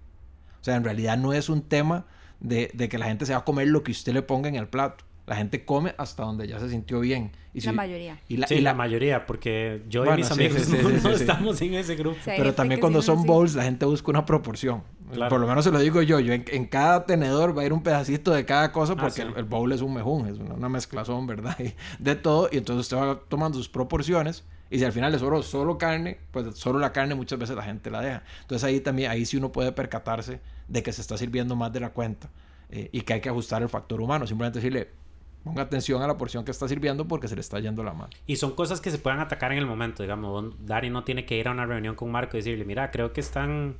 [0.60, 2.04] O sea, en realidad no es un tema
[2.40, 4.56] de, de que la gente se va a comer lo que usted le ponga en
[4.56, 7.32] el plato la gente come hasta donde ya se sintió bien.
[7.52, 8.18] Y la mayoría.
[8.28, 10.68] Y la, sí, la, mayoría, porque yo y mis amigos
[11.02, 12.16] no, estamos en ese grupo.
[12.24, 14.82] Pero también cuando son bowls, la gente busca una proporción.
[15.28, 16.18] Por lo menos se lo digo yo.
[16.18, 19.44] Yo en, cada tenedor va a ir un pedacito de cada cosa ah, porque el,
[19.44, 21.56] bowl es un mejún, es una, mezclazón, ¿verdad?
[21.98, 22.48] de todo.
[22.50, 24.44] Y entonces usted va tomando sus proporciones.
[24.70, 27.64] Y si al final le sobró solo carne, pues solo la carne muchas veces la
[27.64, 28.22] gente la deja.
[28.42, 31.80] Entonces ahí también, ahí sí uno puede percatarse de que se está sirviendo más de
[31.80, 32.30] la cuenta.
[32.70, 34.26] Eh, y que hay que ajustar el factor humano.
[34.26, 34.88] Simplemente decirle,
[35.44, 38.10] ponga atención a la porción que está sirviendo porque se le está yendo la mano.
[38.26, 40.54] Y son cosas que se pueden atacar en el momento, digamos.
[40.66, 43.20] Dari no tiene que ir a una reunión con Marco y decirle, mira, creo que
[43.20, 43.76] están,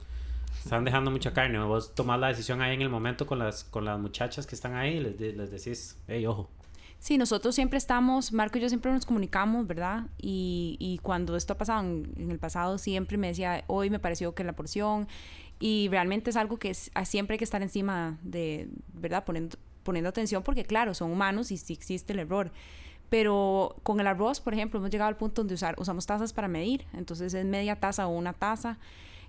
[0.65, 1.59] están dejando mucha carne.
[1.61, 4.75] Vos tomás la decisión ahí en el momento con las, con las muchachas que están
[4.75, 6.49] ahí y les, les decís, hey, ojo.
[7.01, 10.07] Sí, nosotros siempre estamos, Marco y yo siempre nos comunicamos, ¿verdad?
[10.21, 14.01] Y, y cuando esto ha pasado en, en, el pasado, siempre me decía, hoy me
[14.01, 15.07] pareció que la porción,
[15.61, 19.25] y realmente es algo que siempre hay que estar encima de, ¿verdad?
[19.25, 22.53] Poniendo, poniendo atención porque claro, son humanos y sí existe el error.
[23.09, 26.47] Pero con el arroz, por ejemplo, hemos llegado al punto donde usar, usamos tazas para
[26.47, 28.79] medir, entonces es media taza o una taza.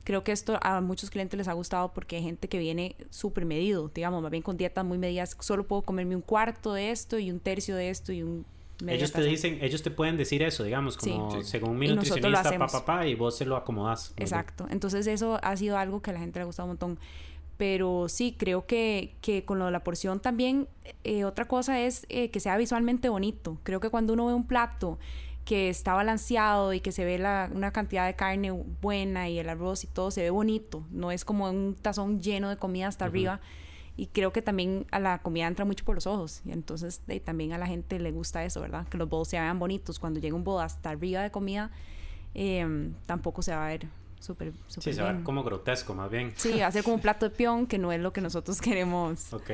[0.03, 3.45] Creo que esto a muchos clientes les ha gustado porque hay gente que viene súper
[3.45, 5.38] medido, digamos, más bien con dietas muy medidas.
[5.39, 8.45] Solo puedo comerme un cuarto de esto y un tercio de esto y un
[8.88, 13.07] ellos te dicen, ellos te pueden decir eso, digamos, como según mi nutricionista, papá, pa,
[13.07, 14.14] y vos se lo acomodas.
[14.16, 14.68] Exacto.
[14.70, 16.99] Entonces eso ha sido algo que a la gente le ha gustado un montón.
[17.60, 20.70] Pero sí, creo que, que con lo de la porción también,
[21.03, 23.57] eh, otra cosa es eh, que sea visualmente bonito.
[23.64, 24.97] Creo que cuando uno ve un plato
[25.43, 28.51] que está balanceado y que se ve la, una cantidad de carne
[28.82, 30.86] buena y el arroz y todo, se ve bonito.
[30.89, 33.41] No es como un tazón lleno de comida hasta arriba.
[33.97, 36.41] Y creo que también a la comida entra mucho por los ojos.
[36.45, 38.88] Y entonces también a la gente le gusta eso, ¿verdad?
[38.88, 39.99] Que los bowls se vean bonitos.
[39.99, 41.72] Cuando llega un bowl hasta arriba de comida,
[42.36, 46.34] eh, tampoco se va a ver súper, Sí, se va como grotesco más bien.
[46.36, 49.34] Sí, hacer como un plato de peón que no es lo que nosotros queremos.
[49.34, 49.52] Ok,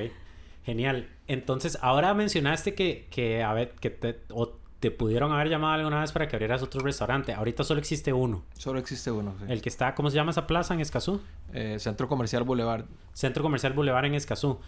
[0.64, 1.10] genial.
[1.28, 6.02] Entonces, ahora mencionaste que, que a ver, que te, o te pudieron haber llamado alguna
[6.02, 7.34] vez para que abrieras otro restaurante.
[7.34, 8.44] Ahorita solo existe uno.
[8.58, 9.46] Solo existe uno, sí.
[9.48, 11.22] El que está, ¿cómo se llama esa plaza en Escazú?
[11.54, 12.86] Eh, Centro Comercial Boulevard.
[13.14, 14.60] Centro Comercial Boulevard en Escazú.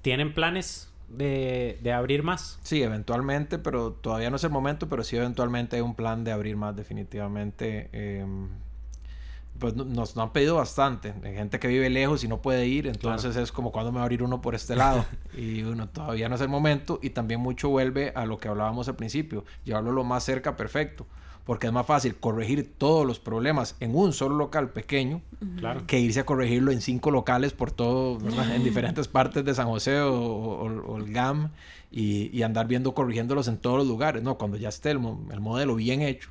[0.00, 2.58] ¿Tienen planes de, de, abrir más?
[2.62, 6.32] Sí, eventualmente, pero todavía no es el momento, pero sí eventualmente hay un plan de
[6.32, 7.88] abrir más definitivamente.
[7.92, 8.26] Eh,
[9.58, 11.14] pues nos, han pedido bastante.
[11.22, 14.02] Hay gente que vive lejos y no puede ir, entonces es como cuando me va
[14.02, 15.04] a abrir uno por este lado.
[15.36, 18.88] y uno todavía no es el momento y también mucho vuelve a lo que hablábamos
[18.88, 21.06] al principio, llevarlo lo más cerca perfecto.
[21.44, 25.22] Porque es más fácil corregir todos los problemas en un solo local pequeño
[25.88, 28.18] que irse a corregirlo en cinco locales por todo,
[28.54, 31.50] en diferentes partes de San José o, el GAM
[31.90, 34.22] y, andar viendo corrigiéndolos en todos los lugares.
[34.22, 36.30] No, cuando ya esté el modelo bien hecho,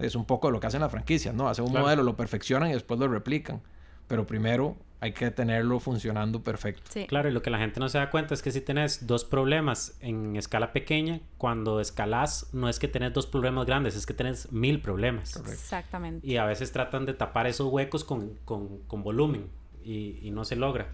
[0.00, 1.48] es un poco lo que hacen las franquicias, ¿no?
[1.48, 3.62] Hacen un modelo, lo perfeccionan y después lo replican.
[4.08, 6.82] Pero primero hay que tenerlo funcionando perfecto.
[6.90, 7.06] Sí.
[7.06, 9.24] Claro, y lo que la gente no se da cuenta es que si tienes dos
[9.24, 14.12] problemas en escala pequeña, cuando escalas no es que tenés dos problemas grandes, es que
[14.12, 15.36] tenés mil problemas.
[15.36, 16.26] Exactamente.
[16.26, 19.48] Y a veces tratan de tapar esos huecos con, con, con volumen
[19.82, 20.88] y, y, no se logra.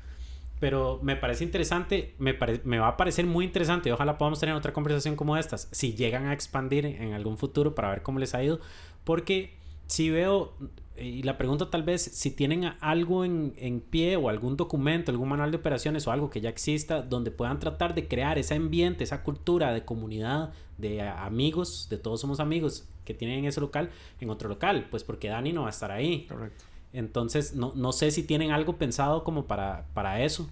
[0.60, 4.54] Pero me parece interesante, me, me va a parecer muy interesante y ojalá podamos tener
[4.54, 8.34] otra conversación como estas, si llegan a expandir en algún futuro para ver cómo les
[8.34, 8.60] ha ido,
[9.06, 9.54] porque
[9.86, 10.52] si veo,
[10.98, 15.28] y la pregunta tal vez, si tienen algo en, en, pie o algún documento, algún
[15.28, 19.04] manual de operaciones o algo que ya exista, donde puedan tratar de crear ese ambiente,
[19.04, 23.90] esa cultura de comunidad, de amigos, de todos somos amigos que tienen en ese local,
[24.20, 26.26] en otro local, pues porque Dani no va a estar ahí.
[26.26, 26.64] Correcto.
[26.92, 30.50] Entonces, no, no sé si tienen algo pensado como para, para eso.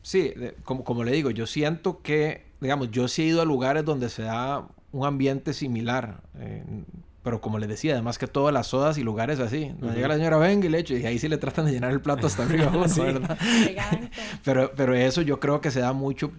[0.00, 0.32] Sí,
[0.64, 4.08] como, como le digo, yo siento que, digamos, yo sí he ido a lugares donde
[4.08, 6.22] se da un ambiente similar.
[6.38, 6.64] Eh,
[7.28, 9.74] pero como les decía, además que todas las sodas y lugares así.
[9.80, 10.96] No llega la señora, venga y le echo.
[10.96, 13.38] Y ahí sí le tratan de llenar el plato hasta arriba, ¿verdad?
[14.44, 16.32] pero, pero eso yo creo que se da mucho.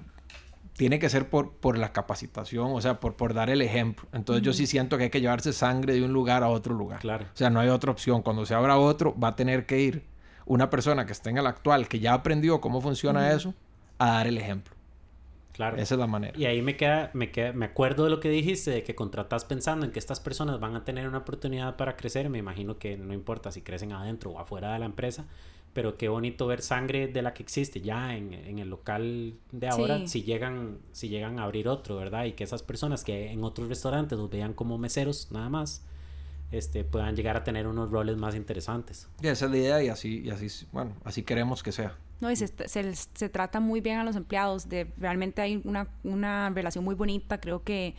[0.73, 4.07] Tiene que ser por, por la capacitación, o sea, por, por dar el ejemplo.
[4.13, 7.01] Entonces yo sí siento que hay que llevarse sangre de un lugar a otro lugar.
[7.01, 7.25] Claro.
[7.31, 8.23] O sea, no hay otra opción.
[8.23, 10.07] Cuando se abra otro, va a tener que ir
[10.47, 13.53] una persona que esté en el actual, que ya aprendió cómo funciona eso,
[13.99, 14.73] a dar el ejemplo.
[15.59, 15.75] Claro.
[15.75, 16.39] Esa es la manera.
[16.39, 19.43] Y ahí me queda, me queda, me acuerdo de lo que dijiste, de que contratas
[19.43, 22.29] pensando en que estas personas van a tener una oportunidad para crecer.
[22.29, 25.25] Me imagino que no importa si crecen adentro o afuera de la empresa,
[25.73, 29.67] pero qué bonito ver sangre de la que existe ya en, en el local de
[29.67, 32.23] ahora, si llegan si llegan a abrir otro, ¿verdad?
[32.23, 35.85] Y que esas personas que en otros restaurantes los vean como meseros nada más,
[36.53, 39.09] este, puedan llegar a tener unos roles más interesantes.
[39.21, 41.97] Y esa es la idea y así, y así, bueno, así queremos que sea.
[42.21, 45.87] No, y se, se, se, trata muy bien a los empleados, de realmente hay una,
[46.03, 47.95] una relación muy bonita, creo que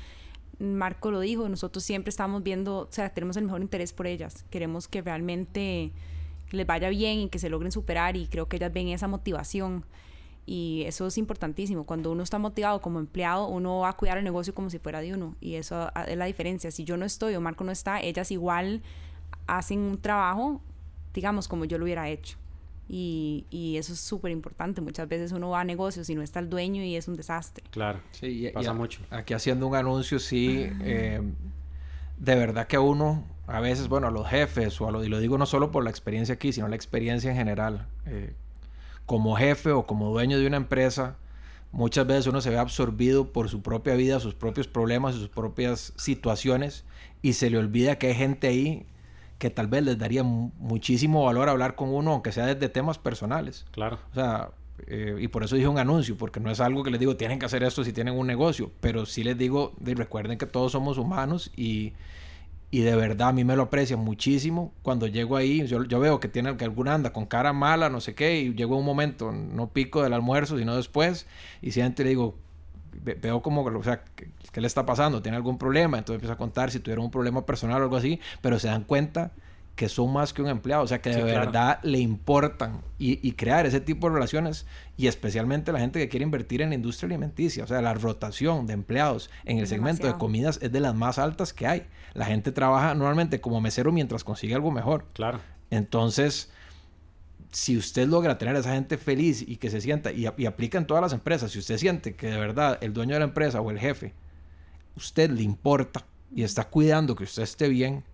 [0.59, 4.45] Marco lo dijo, nosotros siempre estamos viendo, o sea, tenemos el mejor interés por ellas,
[4.51, 5.93] queremos que realmente
[6.51, 9.85] les vaya bien y que se logren superar y creo que ellas ven esa motivación
[10.47, 11.85] y eso es importantísimo.
[11.85, 15.01] Cuando uno está motivado como empleado, uno va a cuidar el negocio como si fuera
[15.01, 16.71] de uno y eso es la diferencia.
[16.71, 18.83] Si yo no estoy o Marco no está, ellas igual
[19.47, 20.61] hacen un trabajo,
[21.15, 22.37] digamos, como yo lo hubiera hecho.
[22.93, 24.81] Y, y, eso es súper importante.
[24.81, 27.63] Muchas veces uno va a negocios y no está el dueño y es un desastre.
[27.71, 29.01] Claro, sí, pasa mucho.
[29.11, 31.23] Aquí haciendo un anuncio, sí, eh,
[32.19, 35.09] de verdad que a uno, a veces, bueno, a los jefes, o a lo, y
[35.09, 37.87] lo digo no solo por la experiencia aquí, sino la experiencia en general.
[38.07, 38.35] Eh,
[39.07, 41.17] como jefe o como dueño de una empresa,
[41.71, 45.93] muchas veces uno se ve absorbido por su propia vida, sus propios problemas, sus propias
[45.95, 46.85] situaciones,
[47.23, 48.87] y se le olvida que hay gente ahí
[49.41, 53.65] que tal vez les daría muchísimo valor hablar con uno, aunque sea desde temas personales.
[53.73, 53.99] Claro.
[54.13, 54.51] O sea,
[54.87, 57.39] eh, y por eso dije un anuncio, porque no es algo que les digo, tienen
[57.39, 60.99] que hacer esto si tienen un negocio, pero sí les digo, recuerden que todos somos
[60.99, 61.95] humanos y,
[62.71, 64.75] y de verdad a mí me lo aprecian muchísimo.
[64.83, 68.03] Cuando llego ahí, yo, yo veo que tiene que alguna anda con cara mala, no
[68.03, 71.27] sé qué, y llego un momento, no pico del almuerzo, sino después,
[71.63, 72.37] y siempre le digo,
[72.93, 75.23] veo como, o sea, ¿qué, le está pasando?
[75.23, 75.99] ¿Tiene algún problema?
[75.99, 78.85] Entonces empieza a contar si tuviera un problema personal o algo así, pero se dan
[78.85, 79.33] cuenta
[79.77, 83.65] que son más que un empleado, o sea, que de verdad le importan y, crear
[83.65, 84.67] ese tipo de relaciones
[84.99, 88.67] y especialmente la gente que quiere invertir en la industria alimenticia, o sea, la rotación
[88.67, 91.87] de empleados en el segmento de comidas es de las más altas que hay.
[92.13, 95.07] La gente trabaja normalmente como mesero mientras consigue algo mejor.
[95.15, 95.41] Claro.
[95.71, 96.53] Entonces,
[97.51, 100.87] si usted logra tener a esa gente feliz y que se sienta, y, aplica en
[100.87, 103.71] todas las empresas, si usted siente que de verdad el dueño de la empresa o
[103.71, 104.15] el jefe,
[104.97, 108.05] usted le importa y está cuidando que usted esté bien,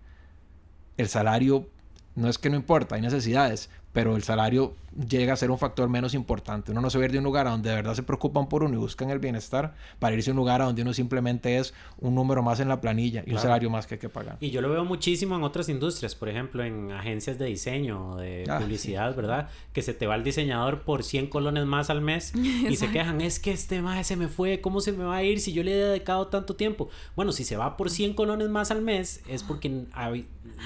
[0.97, 1.69] el salario
[2.15, 4.75] no es que no importa, hay necesidades, pero el salario
[5.09, 6.71] llega a ser un factor menos importante.
[6.71, 8.73] Uno no se ve de un lugar a donde de verdad se preocupan por uno
[8.73, 12.15] y buscan el bienestar para irse a un lugar a donde uno simplemente es un
[12.15, 14.37] número más en la planilla y un salario más que hay que pagar.
[14.39, 18.45] Y yo lo veo muchísimo en otras industrias, por ejemplo, en agencias de diseño, de
[18.49, 19.49] ah, publicidad, ¿verdad?
[19.73, 23.21] Que se te va el diseñador por 100 colones más al mes y se quejan,
[23.21, 25.63] es que este más se me fue, ¿cómo se me va a ir si yo
[25.63, 26.89] le he dedicado tanto tiempo?
[27.15, 29.85] Bueno, si se va por 100 colones más al mes es porque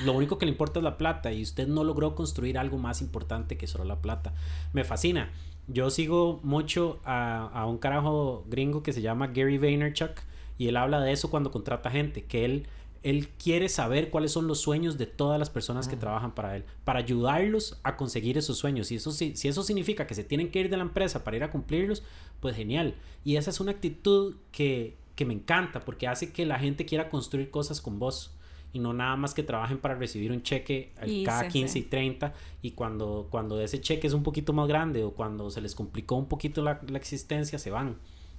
[0.05, 3.01] lo único que le importa es la plata y usted no logró construir algo más
[3.01, 3.10] importante
[3.57, 4.33] que solo la plata.
[4.73, 5.31] Me fascina.
[5.67, 10.19] Yo sigo mucho a, un carajo gringo que se llama Gary Vaynerchuk
[10.57, 12.67] y él habla de eso cuando contrata gente, que él,
[13.03, 16.65] él quiere saber cuáles son los sueños de todas las personas que trabajan para él,
[16.83, 18.91] para ayudarlos a conseguir esos sueños.
[18.91, 21.37] Y eso, si, si eso significa que se tienen que ir de la empresa para
[21.37, 22.03] ir a cumplirlos,
[22.39, 22.95] pues genial.
[23.23, 27.09] Y esa es una actitud que, que me encanta porque hace que la gente quiera
[27.09, 28.35] construir cosas con vos
[28.73, 30.93] y no nada más que trabajen para recibir un cheque
[31.25, 35.11] cada 15 y 30 y cuando, cuando ese cheque es un poquito más grande o
[35.11, 37.97] cuando se les complicó un poquito la, existencia, se van.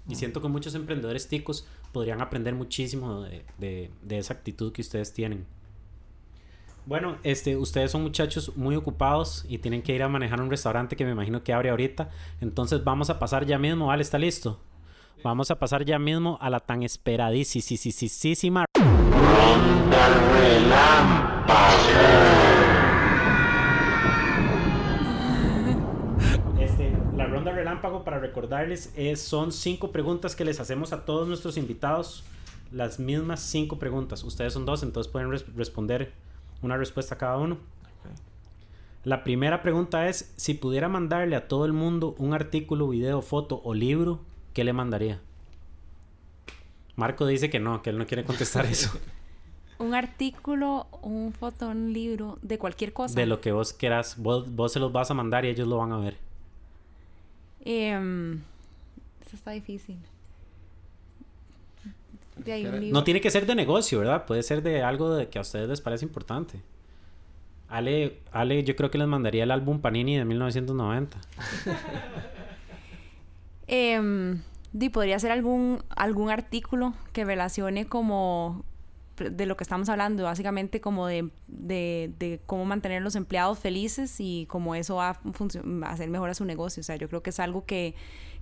[0.09, 5.13] Y siento que muchos emprendedores ticos podrían aprender muchísimo de, de, esa actitud que ustedes
[5.13, 5.47] tienen.
[6.87, 10.97] Bueno, este, ustedes son muchachos muy ocupados y tienen que ir a manejar un restaurante
[10.97, 12.11] que me imagino que abre ahorita.
[12.41, 13.87] Entonces vamos a pasar ya mismo.
[13.87, 14.03] ¿Vale?
[14.03, 14.59] ¿Está listo?
[15.23, 18.65] Vamos a pasar ya mismo a la tan esperadísima
[26.59, 31.29] este, la ronda relámpago, para recordarles, es, son cinco preguntas que les hacemos a todos
[31.29, 32.25] nuestros invitados.
[32.73, 34.25] Las mismas cinco preguntas.
[34.25, 36.13] Ustedes son dos, entonces pueden responder
[36.63, 37.59] una respuesta a cada uno.
[39.05, 43.61] La primera pregunta es, si pudiera mandarle a todo el mundo un artículo, video, foto
[43.65, 44.21] o libro,
[44.53, 45.21] ¿qué le mandaría?
[46.97, 48.91] Marco dice que no, que él no quiere contestar eso.
[49.79, 53.15] un artículo, un foto, un libro, de cualquier cosa.
[53.15, 55.93] De lo que vos quieras, vos, se los vas a mandar y ellos lo van
[55.93, 56.17] a ver.
[57.65, 58.41] Em,
[59.21, 59.99] eso está difícil.
[62.91, 64.25] No tiene que ser de negocio, ¿verdad?
[64.25, 66.61] Puede ser de algo de que a ustedes les parece importante.
[67.69, 71.19] Ale, Ale, yo creo que les mandaría el álbum Panini de 1990.
[73.73, 78.65] eh, podría ser algún, algún artículo que relacione como
[79.17, 84.47] de lo que estamos hablando, básicamente como de, de, cómo mantener los empleados felices y
[84.49, 86.81] cómo eso va a, hacer mejor a su negocio.
[86.81, 87.95] O sea, yo creo que es algo que,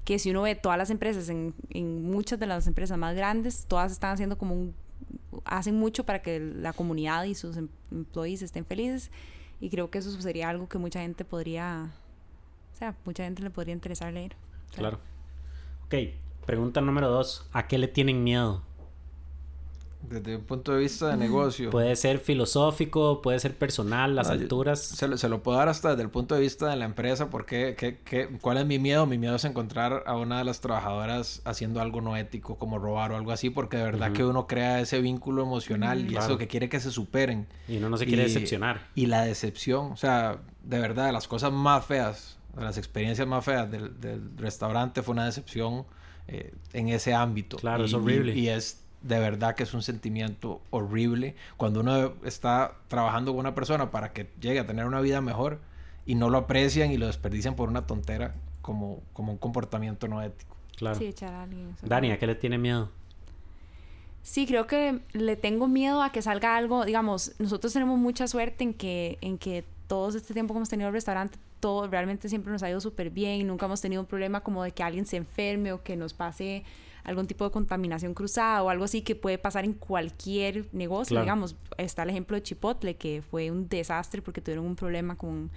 [0.04, 3.66] que si uno ve todas las empresas, en, en muchas de las empresas más grandes,
[3.66, 4.74] todas están haciendo como un,
[5.44, 9.10] hacen mucho para que la comunidad y sus em, employees estén felices
[9.60, 11.90] Y creo que eso sería algo que mucha gente podría,
[12.72, 14.36] o sea, mucha gente le podría interesar leer.
[14.74, 14.98] Claro.
[15.90, 15.96] Ok,
[16.46, 17.48] pregunta número dos.
[17.52, 18.62] ¿A qué le tienen miedo?
[20.08, 21.70] Desde un punto de vista de negocio.
[21.70, 24.80] Puede ser filosófico, puede ser personal, las alturas.
[24.80, 27.28] Se lo, se lo, puedo dar hasta desde el punto de vista de la empresa,
[27.28, 29.04] porque ¿qué, qué, cuál es mi miedo?
[29.06, 33.10] Mi miedo es encontrar a una de las trabajadoras haciendo algo no ético, como robar
[33.10, 36.46] o algo así, porque de verdad que uno crea ese vínculo emocional y eso que
[36.46, 37.48] quiere que se superen.
[37.66, 38.86] Y uno no se quiere decepcionar.
[38.94, 43.26] Y la decepción, o sea, de verdad, de las cosas más feas, de las experiencias
[43.26, 45.84] más feas del, del restaurante fue una decepción
[46.28, 47.56] eh, en ese ámbito.
[47.56, 48.34] Claro, y, es horrible.
[48.34, 53.40] y, y es de verdad que es un sentimiento horrible cuando uno está trabajando con
[53.40, 55.58] una persona para que llegue a tener una vida mejor
[56.04, 60.22] y no lo aprecian y lo desperdician por una tontera como, como un comportamiento no
[60.22, 60.56] ético.
[60.76, 60.98] Claro.
[60.98, 61.70] Sí, echar a alguien.
[61.76, 61.86] eso.
[61.86, 62.90] Dani, ¿a qué le tiene miedo?
[64.22, 68.64] Sí, creo que le tengo miedo a que salga algo, digamos, nosotros tenemos mucha suerte
[68.64, 72.52] en que, en que todo este tiempo que hemos tenido el restaurante, todo realmente siempre
[72.52, 75.16] nos ha ido súper bien, nunca hemos tenido un problema como de que alguien se
[75.16, 76.62] enferme o que nos pase
[77.02, 81.24] algún tipo de contaminación cruzada o algo así que puede pasar en cualquier negocio, Claro.
[81.24, 85.50] digamos, está el ejemplo de Chipotle que fue un desastre porque tuvieron un problema con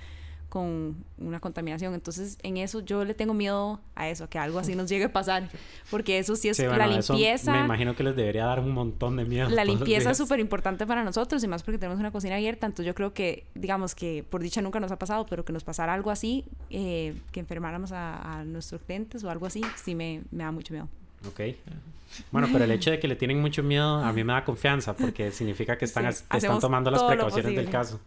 [0.53, 1.95] con una contaminación.
[1.95, 5.05] Entonces, en eso yo le tengo miedo a eso, a que algo así nos llegue
[5.05, 5.49] a pasar.
[5.89, 7.53] Porque eso sí es Sí, la bueno, eso limpieza.
[7.53, 9.49] me imagino que les debería dar un montón de miedo.
[9.49, 12.67] La limpieza es súper importante para nosotros y más porque tenemos una cocina abierta.
[12.67, 15.63] Entonces yo creo que, digamos que por dicha nunca nos ha pasado, pero que nos
[15.63, 20.21] pasara algo así, eh, que enfermáramos a, a nuestros clientes o algo así, sí me,
[20.29, 20.87] me da mucho miedo.
[21.27, 21.41] Ok.
[22.31, 24.95] Bueno, pero el hecho de que le tienen mucho miedo a mí me da confianza
[24.95, 27.99] porque significa que están, Sí, están tomando las precauciones del caso.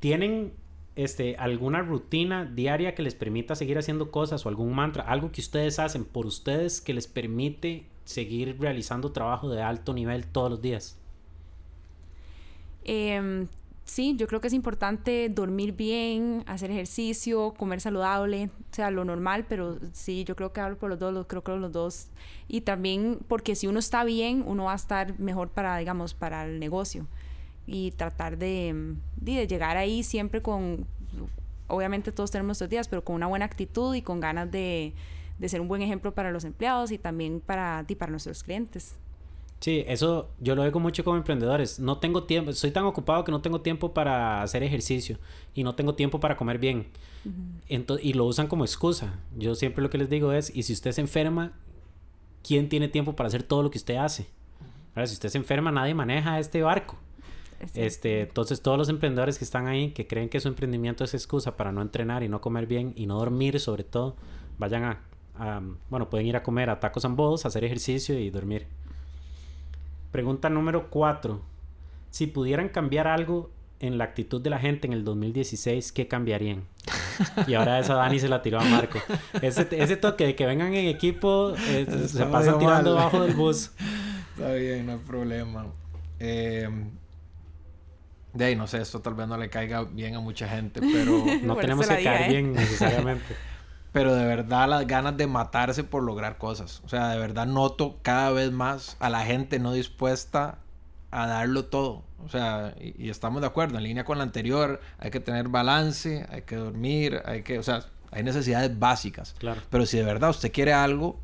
[0.00, 0.54] ¿Tienen
[0.96, 5.40] este, alguna rutina diaria que les permita seguir haciendo cosas o algún mantra, algo que
[5.40, 10.62] ustedes hacen por ustedes que les permite seguir realizando trabajo de alto nivel todos los
[10.62, 10.96] días?
[12.84, 13.48] Em,
[13.84, 19.04] sí, yo creo que es importante dormir bien, hacer ejercicio, comer saludable, o sea, lo
[19.04, 22.08] normal, pero sí, yo creo que hablo por los dos, creo que los dos.
[22.46, 26.44] Y también porque si uno está bien, uno va a estar mejor para, digamos, para
[26.44, 27.06] el negocio.
[27.66, 30.86] Y tratar de, mm, de, llegar ahí siempre con,
[31.66, 34.92] obviamente todos tenemos nuestros días, pero con una buena actitud y con ganas de,
[35.38, 38.96] de ser un buen ejemplo para los empleados y también para, y para nuestros clientes.
[39.60, 41.78] Sí, eso yo lo digo mucho como emprendedores.
[41.80, 45.18] No tengo tiempo, soy tan ocupado que no tengo tiempo para hacer ejercicio
[45.54, 46.88] y no tengo tiempo para comer bien.
[47.70, 49.18] Ento- y lo usan como excusa.
[49.38, 51.52] Yo siempre lo que les digo es, y si usted se enferma,
[52.46, 54.26] ¿quién tiene tiempo para hacer todo lo que usted hace?
[54.94, 56.98] Ahora, si usted se enferma, nadie maneja este barco.
[57.64, 61.14] Este, Este, entonces todos los emprendedores que están ahí, que creen que su emprendimiento es
[61.14, 64.16] excusa para no entrenar y no comer bien y no dormir sobre todo,
[64.58, 65.00] vayan a,
[65.38, 65.60] a-
[65.90, 68.66] bueno, pueden ir a comer a tacos and balls, hacer ejercicio y dormir.
[70.12, 71.40] Pregunta número 4.
[72.10, 73.50] Si pudieran cambiar algo
[73.80, 76.62] en la actitud de la gente en el 2016, ¿qué cambiarían?
[77.46, 78.98] Y ahora esa Dani se la tiró a Marco.
[79.42, 83.02] Ese, ese toque de que vengan en equipo, eh, se pasan tirando mal.
[83.02, 83.72] abajo del bus.
[84.36, 85.66] Está bien, no hay problema.
[86.20, 86.68] Eh,
[88.34, 91.24] de ahí, no sé, esto tal vez no le caiga bien a mucha gente, pero,
[91.42, 92.28] No tenemos que caer ¿eh?
[92.28, 93.36] bien necesariamente.
[93.92, 96.82] pero de verdad las ganas de matarse por lograr cosas.
[96.84, 100.58] O sea, de verdad noto cada vez más a la gente no dispuesta
[101.12, 102.02] a darlo todo.
[102.24, 105.48] O sea, y, y estamos de acuerdo, en línea con la anterior, hay que tener
[105.48, 109.36] balance, hay que dormir, hay que, o sea, hay necesidades básicas.
[109.38, 109.60] Claro.
[109.70, 111.20] Pero si de verdad usted quiere algo,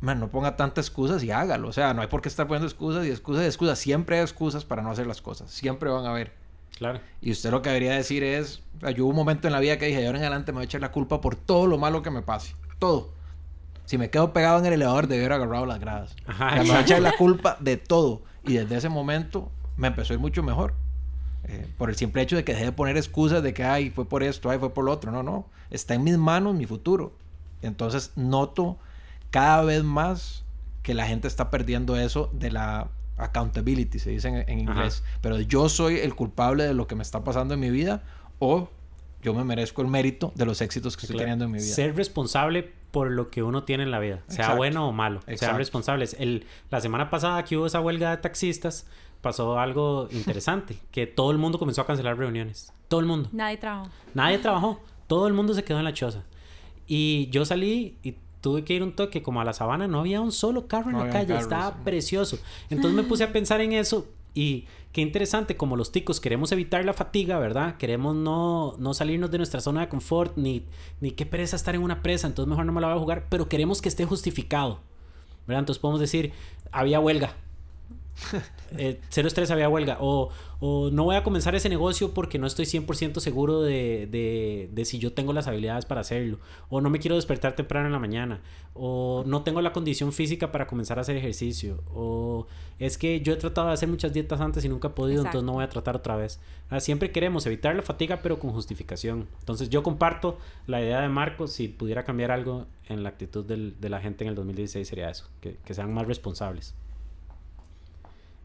[0.00, 1.68] man, no ponga tantas excusas y hágalo.
[1.68, 3.78] O sea, no hay por qué estar poniendo excusas y excusas y excusas.
[3.78, 5.50] Siempre hay excusas para no hacer las cosas.
[5.50, 6.32] Siempre van a haber.
[6.76, 7.00] Claro.
[7.20, 9.60] Y usted lo que debería decir es, o sea, yo hubo un momento en la
[9.60, 11.66] vida que dije, de ahora en adelante me voy a echar la culpa por todo
[11.66, 12.54] lo malo que me pase.
[12.78, 13.10] Todo.
[13.86, 16.14] Si me quedo pegado en el elevador, debí haber agarrado las gradas.
[16.26, 18.22] Ajá, O sea, me voy a echar la culpa de todo.
[18.44, 20.74] Y desde ese momento me empezó a ir mucho mejor.
[21.44, 24.04] Eh, por el simple hecho de que dejé de poner excusas de que, ay, fue
[24.04, 25.10] por esto, ay, fue por lo otro.
[25.10, 25.46] No, no.
[25.70, 27.12] Está en mis manos mi futuro.
[27.62, 28.76] Entonces noto
[29.30, 30.44] cada vez más
[30.82, 34.78] que la gente está perdiendo eso de la accountability, se dice en, en Ajá.
[34.78, 35.04] inglés.
[35.20, 38.02] Pero yo soy el culpable de lo que me está pasando en mi vida
[38.38, 38.70] o
[39.22, 41.74] yo me merezco el mérito de los éxitos que estoy teniendo en mi vida.
[41.74, 44.56] Ser responsable por lo que uno tiene en la vida, sea Exacto.
[44.56, 45.20] bueno o malo.
[45.22, 45.58] Sean Exacto.
[45.58, 46.16] responsables.
[46.18, 48.86] El, la semana pasada que hubo esa huelga de taxistas,
[49.20, 52.72] pasó algo interesante, que todo el mundo comenzó a cancelar reuniones.
[52.86, 53.28] Todo el mundo.
[53.32, 53.90] Nadie trabaja.
[54.14, 54.80] Nadie trabajó.
[55.06, 56.22] Todo el mundo se quedó en la choza.
[56.86, 59.88] Y yo salí y tuve que ir un toque como a la sabana.
[59.88, 61.28] No había un solo carro en la calle.
[61.28, 62.38] carros, Estaba precioso.
[62.70, 64.06] Entonces me puse a pensar en eso.
[64.34, 67.76] Y qué interesante, como los ticos queremos evitar la fatiga, ¿verdad?
[67.76, 70.64] Queremos no, no salirnos de nuestra zona de confort, ni,
[71.00, 73.26] ni qué pereza estar en una presa, entonces mejor no me la voy a jugar,
[73.28, 74.78] pero queremos que esté justificado,
[75.46, 75.60] ¿verdad?
[75.60, 76.32] Entonces podemos decir,
[76.70, 77.34] había huelga,
[78.76, 79.98] eh, cero estrés había huelga.
[80.00, 84.68] O, o, no voy a comenzar ese negocio porque no estoy 100% seguro de, de,
[84.72, 86.38] de, si yo tengo las habilidades para hacerlo.
[86.68, 88.40] O no me quiero despertar temprano en la mañana.
[88.74, 91.82] O no tengo la condición física para comenzar a hacer ejercicio.
[91.92, 92.46] O
[92.78, 95.44] es que yo he tratado de hacer muchas dietas antes y nunca he podido, entonces
[95.44, 96.40] no voy a tratar otra vez.
[96.70, 99.26] Ah, siempre queremos evitar la fatiga, pero con justificación.
[99.40, 103.80] Entonces yo comparto la idea de Marcos, si pudiera cambiar algo en la actitud del,
[103.80, 106.74] de la gente en el 2016 sería eso, que, que sean más responsables.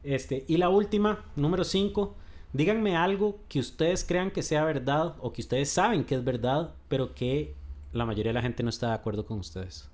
[0.04, 2.16] Este, y la última, número 5.
[2.52, 6.74] Díganme algo que ustedes crean que sea verdad o que ustedes saben que es verdad,
[6.88, 7.56] pero que
[7.94, 9.90] la mayoría de la gente no está de acuerdo con ustedes.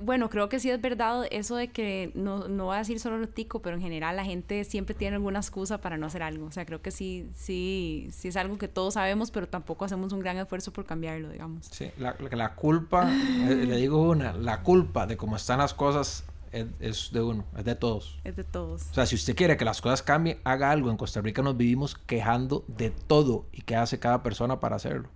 [0.00, 3.18] Bueno, creo que sí es verdad eso de que no, no voy a decir solo
[3.18, 6.46] lo tico, pero en general la gente siempre tiene alguna excusa para no hacer algo.
[6.46, 10.12] O sea, creo que sí, sí, sí es algo que todos sabemos, pero tampoco hacemos
[10.12, 11.66] un gran esfuerzo por cambiarlo, digamos.
[11.66, 16.24] Sí, la, la culpa, eh, le digo una, la culpa de cómo están las cosas
[16.52, 18.18] es, de uno, es de todos.
[18.24, 18.82] Es de todos.
[18.90, 20.90] O sea, si usted quiere que las cosas cambien, haga algo.
[20.90, 25.08] En Costa Rica nos vivimos quejando de todo y qué hace cada persona para hacerlo.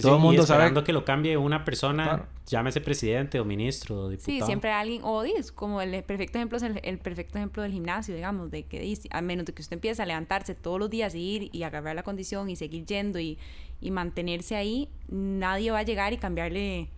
[0.00, 4.38] todo el mundo sabe que lo cambie una persona, llámese presidente o ministro o diputado.
[4.38, 8.14] Sí, siempre alguien, o dice, como el perfecto ejemplo es el, perfecto ejemplo del gimnasio,
[8.14, 11.14] digamos, de que dice, a menos de que usted empiece a levantarse todos los días
[11.14, 13.38] y ir y agarrar la condición y seguir yendo y,
[13.80, 16.90] y mantenerse ahí, nadie va a llegar y cambiarle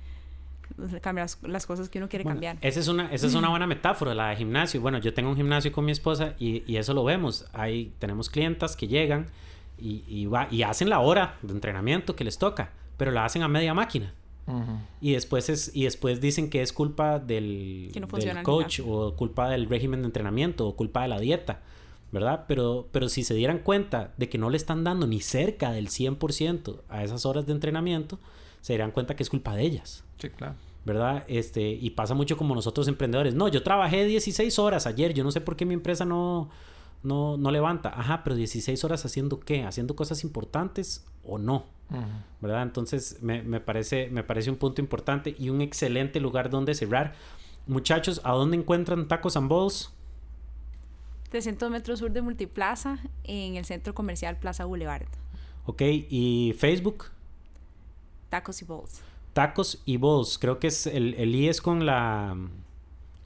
[1.00, 2.58] cambiar las cosas que uno quiere cambiar.
[2.60, 4.80] Esa es, una, esa es una buena metáfora, la de gimnasio.
[4.80, 7.46] Bueno, yo tengo un gimnasio con mi esposa y, y eso lo vemos.
[7.52, 9.26] Ahí tenemos clientas que llegan
[9.78, 13.42] y, y, va, y hacen la hora de entrenamiento que les toca, pero la hacen
[13.42, 14.12] a media máquina.
[15.00, 19.68] Y después es y después dicen que es culpa del, del coach o culpa del
[19.70, 21.62] régimen de entrenamiento o culpa de la dieta,
[22.12, 22.44] ¿verdad?
[22.46, 25.88] Pero, pero si se dieran cuenta de que no le están dando ni cerca del
[25.88, 28.18] 100% a esas horas de entrenamiento,
[28.64, 30.04] se darían cuenta que es culpa de ellas.
[30.16, 30.54] Sí, claro.
[30.86, 31.24] ¿verdad?
[31.28, 33.34] Este, y pasa mucho como nosotros emprendedores.
[33.34, 36.48] No, yo trabajé 16 horas ayer, yo no sé por qué mi empresa no,
[37.02, 37.90] no, no levanta.
[37.90, 39.64] Ajá, pero 16 horas haciendo qué?
[39.64, 41.66] ¿Haciendo cosas importantes o no?
[42.40, 42.62] ¿Verdad?
[42.62, 47.14] Entonces me, me, parece, me parece un punto importante y un excelente lugar donde cerrar.
[47.66, 49.92] Muchachos, ¿a dónde encuentran Tacos and Balls?
[51.28, 55.06] 300 metros sur de Multiplaza, en el centro comercial Plaza Boulevard.
[55.66, 57.10] Ok, ¿y Facebook?
[58.28, 59.02] Tacos y Balls.
[59.32, 60.38] Tacos y Balls.
[60.38, 62.36] Creo que es el, el I es con la.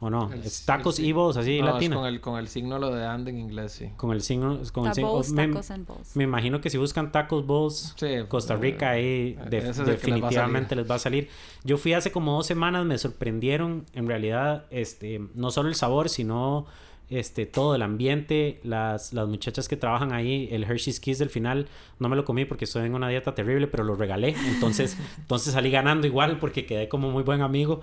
[0.01, 0.33] ¿O no?
[0.33, 3.39] es tacos y balls, así no, con el, con el signo lo de and en
[3.39, 3.91] inglés, sí.
[3.97, 4.61] Con el signo.
[4.73, 6.15] Con el signo me, tacos and balls.
[6.15, 7.97] me imagino que si buscan tacos balls,
[8.29, 11.29] Costa Rica ahí definitivamente les va, a salir.
[11.65, 16.09] Yo fui hace como dos semanas, me sorprendieron en realidad, este, no solo el sabor,
[16.09, 16.67] sino
[17.11, 21.69] este, todo el ambiente, las, las muchachas que trabajan ahí, el Hershey's Kiss del final,
[21.99, 25.55] no me lo comí porque estoy en una dieta terrible, pero lo regalé, entonces, entonces
[25.55, 27.81] salí ganando igual porque quedé como muy buen amigo.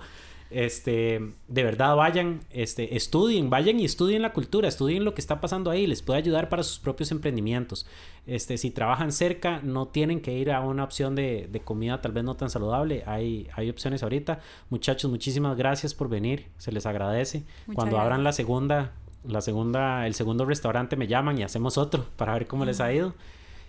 [0.48, 5.40] Este, de verdad vayan, este, estudien, vayan y estudien la cultura, estudien lo que está
[5.40, 7.84] pasando ahí, les puede ayudar para sus propios emprendimientos.
[8.28, 12.12] Este, si trabajan cerca, no tienen que ir a una opción de, de comida tal
[12.12, 14.38] vez no tan saludable, hay, hay opciones ahorita.
[14.70, 17.42] Muchachos, muchísimas gracias por venir, se les agradece.
[17.74, 18.92] Cuando abran la segunda,
[19.28, 22.92] la segunda, el segundo restaurante me llaman y hacemos otro para ver cómo les ha
[22.92, 23.14] ido.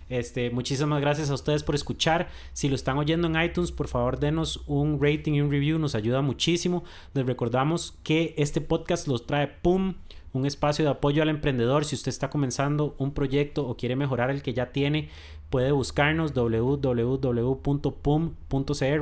[0.08, 2.28] Este, muchísimas gracias a ustedes por escuchar.
[2.52, 5.94] Si lo están oyendo en iTunes, por favor denos un rating y un review, nos
[5.94, 6.84] ayuda muchísimo.
[7.14, 9.94] Les recordamos que este podcast los trae PUM,
[10.32, 11.84] un espacio de apoyo al emprendedor.
[11.84, 15.10] Si usted está comenzando un proyecto o quiere mejorar el que ya tiene,
[15.50, 17.06] puede buscarnos www.pum.cr,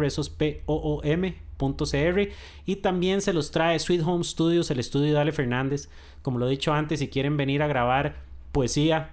[0.05, 2.29] eso es p o o m.cr
[2.67, 5.89] y también se los trae Sweet Home Studios, el estudio de Ale Fernández.
[6.23, 8.17] Como lo he dicho antes, si quieren venir a grabar
[8.53, 9.11] poesía,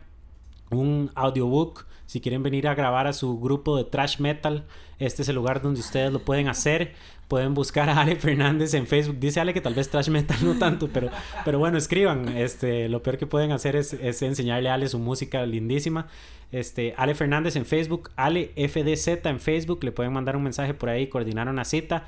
[0.71, 4.65] un audiobook, si quieren venir a grabar a su grupo de trash metal,
[4.99, 6.93] este es el lugar donde ustedes lo pueden hacer.
[7.34, 9.17] Pueden buscar a Ale Fernández en Facebook.
[9.19, 11.09] Dice Ale que tal vez trash metal no tanto, pero,
[11.43, 12.27] pero bueno, escriban.
[12.38, 16.05] Este, lo peor que pueden hacer es, es enseñarle a Ale su música lindísima.
[16.51, 19.84] Este, Ale Fernández en Facebook, Ale FDZ en Facebook.
[19.84, 22.07] Le pueden mandar un mensaje por ahí, coordinar una cita.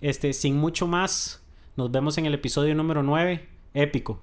[0.00, 1.44] Este, sin mucho más,
[1.76, 3.46] nos vemos en el episodio número 9.
[3.74, 4.22] Épico.